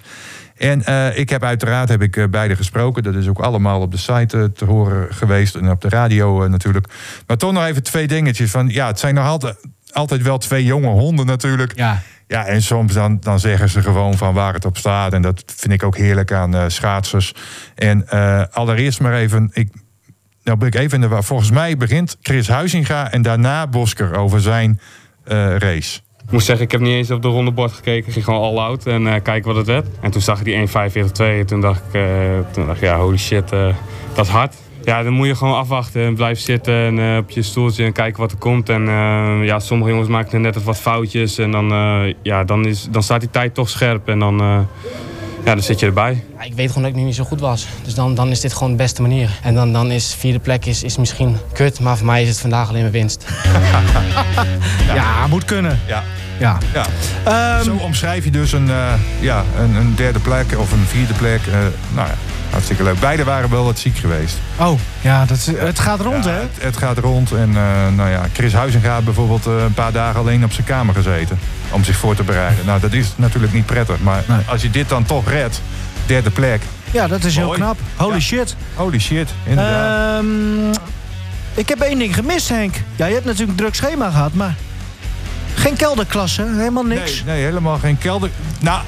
[0.57, 3.03] En eh, ik heb uiteraard heb ik, eh, beide gesproken.
[3.03, 6.87] Dat is ook allemaal op de site te horen geweest en op de radio natuurlijk.
[7.27, 8.51] Maar toch nog even twee dingetjes.
[8.51, 9.55] Van, ja, het zijn nog altijd,
[9.91, 11.75] altijd wel twee jonge honden natuurlijk.
[11.75, 12.01] Ja.
[12.27, 15.13] Ja, en soms dan, dan zeggen ze gewoon van waar het op staat.
[15.13, 17.33] En dat vind ik ook heerlijk aan schaatsers.
[17.75, 18.09] En
[18.51, 19.49] allereerst maar even...
[19.53, 19.69] Ik,
[20.43, 21.23] nou ben ik even in de.
[21.23, 24.79] Volgens mij begint Chris Huizinga en daarna Bosker over zijn
[25.57, 25.99] race.
[26.25, 28.07] Ik moet zeggen, ik heb niet eens op de rondebord gekeken.
[28.07, 29.87] Ik ging gewoon all out en eh kijken wat het werd.
[30.01, 32.03] En toen zag ik die 1.45.2 en toen dacht ik, eh,
[32.51, 33.75] toen dacht ik ja, holy shit, eh,
[34.13, 34.55] dat is hard.
[34.83, 38.21] Ja, dan moet je gewoon afwachten en blijven zitten en op je stoeltje en kijken
[38.21, 38.69] wat er komt.
[38.69, 38.85] En
[39.43, 41.67] ja, sommige jongens maken net wat foutjes en dan,
[42.21, 44.67] ja, dan, is, dan staat die tijd toch scherp en dan,
[45.45, 46.23] ja, dan zit je erbij.
[46.37, 47.67] Ja, ik weet gewoon dat ik nu niet zo goed was.
[47.83, 49.29] Dus dan, dan is dit gewoon de beste manier.
[49.43, 52.39] En dan, dan is vierde plek is, is misschien kut, maar voor mij is het
[52.39, 53.25] vandaag alleen maar winst.
[54.93, 55.79] Ja, moet kunnen.
[55.87, 56.03] Ja.
[56.43, 56.57] Ja.
[56.73, 56.85] Ja.
[57.23, 61.13] Ehm, Zo omschrijf je dus een, eh, ja, een, een derde plek of een vierde
[61.13, 61.41] plek.
[61.47, 61.53] Eh,
[61.93, 62.13] nou ja,
[62.49, 62.99] hartstikke leuk.
[62.99, 64.37] Beide waren wel wat ziek geweest.
[64.59, 66.39] oh, ja, dat, het gaat rond, Ja, hè?
[66.39, 67.31] Het, het gaat rond.
[67.31, 70.95] En eh, nou ja, Chris Huizinga heeft bijvoorbeeld een paar dagen alleen op zijn kamer
[70.95, 71.39] gezeten.
[71.71, 72.65] Om zich voor te bereiden.
[72.65, 73.99] Nou, dat is natuurlijk niet prettig.
[73.99, 74.39] Maar Nee.
[74.47, 75.61] als je dit dan toch redt,
[76.05, 76.61] derde plek.
[76.91, 77.57] Ja, dat is heel Mooi.
[77.59, 77.77] knap.
[77.95, 78.19] Holy Ja.
[78.19, 78.55] shit.
[78.75, 80.19] Holy shit, inderdaad.
[80.19, 80.69] Ehm,
[81.53, 82.75] ik heb één ding gemist, Henk.
[82.95, 84.55] Ja, je hebt natuurlijk een druk schema gehad, maar...
[85.63, 87.23] Geen kelderklasse, helemaal niks.
[87.23, 88.29] Nee, nee, helemaal geen kelder.
[88.59, 88.81] Nou,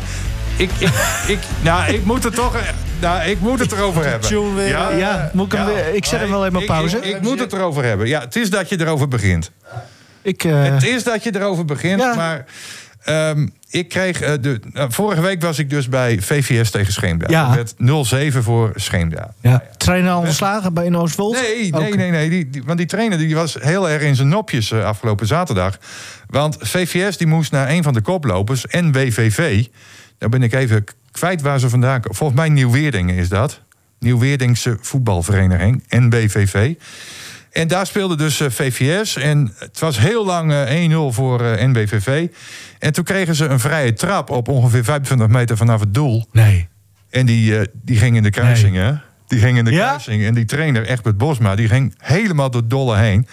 [0.58, 0.90] ik, ik,
[1.28, 2.56] ik, nou, ik moet het toch...
[3.00, 4.56] Nou, ik moet het erover hebben.
[4.56, 6.98] weer, Ja, Ja, moet ik, hem weer- ik zet hem wel even op pauze.
[6.98, 8.08] Ik, ik, moet het erover hebben.
[8.08, 9.52] Ja, het is dat je erover begint.
[10.22, 12.16] Ik, eh, Het is dat je erover begint, Ja.
[12.16, 12.46] maar...
[13.04, 14.22] ehm, ik kreeg...
[14.22, 17.26] eh, de, nou, vorige week was ik dus bij VVS tegen Scheemda.
[17.30, 17.56] Ja.
[17.56, 17.74] Werd
[18.34, 19.34] 0-7 voor Scheemda.
[19.42, 19.64] ja.
[19.78, 21.34] Trainer al ontslagen bij in Oostwold?
[21.42, 22.30] Nee, nee, nee, nee.
[22.30, 25.78] Die, die- want die trainer die was heel erg in zijn nopjes eh, afgelopen zaterdag.
[26.30, 29.66] Want VVS die moest naar een van de koplopers, NWVV.
[30.18, 32.18] Daar ben ik even kwijt waar ze vandaan komen.
[32.18, 33.60] Volgens mij Nieuw-Weerdingen is dat.
[34.00, 36.74] Nieuw-Weerdingse voetbalvereniging, NWVV.
[37.56, 39.16] En daar speelde dus eh, VVS.
[39.16, 42.28] En het was heel lang eh, 1-0 voor eh, NWVV.
[42.80, 46.26] En toen kregen ze een vrije trap op ongeveer 25 meter vanaf het doel.
[46.32, 46.68] Nee.
[47.10, 48.92] En die, eh, die ging in de kruising, hè?
[49.28, 49.86] Die ging in de Ja?
[49.86, 50.24] kruising.
[50.26, 53.28] En die trainer, Egbert Bosma, die ging helemaal door dolle heen.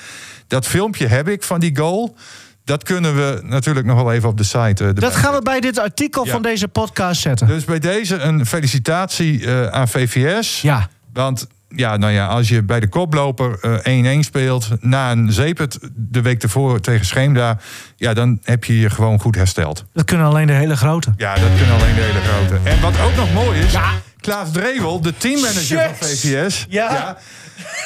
[0.46, 2.16] Dat filmpje heb ik van die goal.
[2.64, 4.84] Dat kunnen we natuurlijk nog wel even op de site.
[4.84, 6.32] eh, Dat gaan we bij dit artikel Ja.
[6.32, 7.46] van deze podcast zetten.
[7.46, 10.60] Dus bij deze een felicitatie eh, aan VVS.
[10.60, 10.88] Ja.
[11.12, 14.68] Want ja, nou ja, als je bij de koploper eh, 1-1 speelt...
[14.80, 17.58] na een zeepert de week ervoor tegen Scheemda...
[17.96, 19.84] ja, dan heb je je gewoon goed hersteld.
[19.92, 21.12] Dat kunnen alleen de hele grote.
[21.16, 22.70] Ja, dat kunnen alleen de hele grote.
[22.70, 23.74] En wat ook nog mooi is...
[24.20, 26.08] Klaas Drevel, de teammanager van.
[26.08, 26.66] VVS...
[26.68, 27.16] Ja.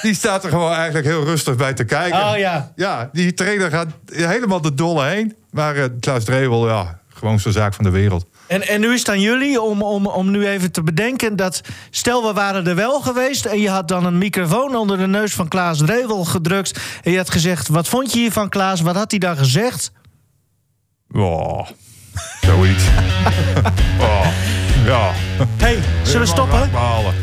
[0.03, 2.19] die staat er gewoon eigenlijk heel rustig bij te kijken.
[2.19, 2.73] Oh ja.
[2.77, 5.37] Ja, die trainer gaat helemaal de dolle heen.
[5.51, 8.27] Maar eh, Klaas Drevel, ja, gewoon zo'n zaak van de wereld.
[8.47, 11.61] En, en nu is het aan jullie om, om, om nu even te bedenken dat...
[11.91, 15.33] stel, we waren er wel geweest en je had dan een microfoon onder de neus
[15.35, 16.81] van Klaas Drevel gedrukt...
[17.03, 18.81] en je had gezegd, wat vond je hiervan, Klaas?
[18.81, 19.91] Wat had hij dan gezegd?
[21.13, 21.67] Oh,
[22.41, 22.85] zoiets.
[24.01, 24.27] oh,
[24.85, 25.13] ja.
[25.57, 26.71] hey, zullen we stoppen?
[26.71, 27.15] Behalen.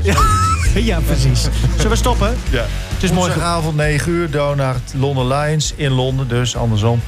[0.75, 1.41] Ja, precies.
[1.75, 2.37] Zullen we stoppen?
[2.51, 2.65] Ja.
[2.93, 3.31] Het is mooi.
[3.31, 7.01] ge- Woensdagavond 9 uur, Donard, Londen Lions in Londen, dus andersom.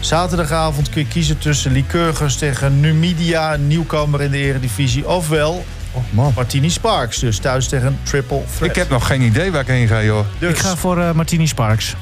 [0.00, 5.08] Zaterdagavond kun je kiezen tussen Lycurgus tegen Numidia, een nieuwkomer in de eredivisie.
[5.08, 5.64] Ofwel
[6.10, 6.32] man.
[6.36, 8.70] Martini Sparks, dus thuis tegen Triple Threat.
[8.70, 10.24] Ik heb nog geen idee waar ik heen ga, joh.
[10.38, 11.94] Dus, Ik ga voor eh, Martini Sparks.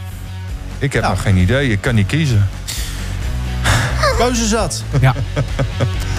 [0.79, 1.15] Ik heb Nou.
[1.15, 1.71] nog geen idee.
[1.71, 2.49] Ik kan niet kiezen.
[4.19, 4.83] keuze zat.
[5.01, 5.15] Ja.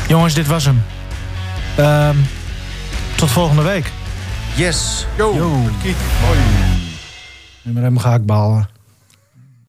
[0.07, 0.83] Jongens, dit was hem.
[1.75, 2.15] Ehm,
[3.15, 3.91] tot volgende week.
[4.55, 5.05] Yes.
[5.17, 5.35] Yo.
[5.35, 5.69] Yo.
[5.83, 5.95] Kiek.
[7.61, 8.67] Nu maar hem gehaktballen.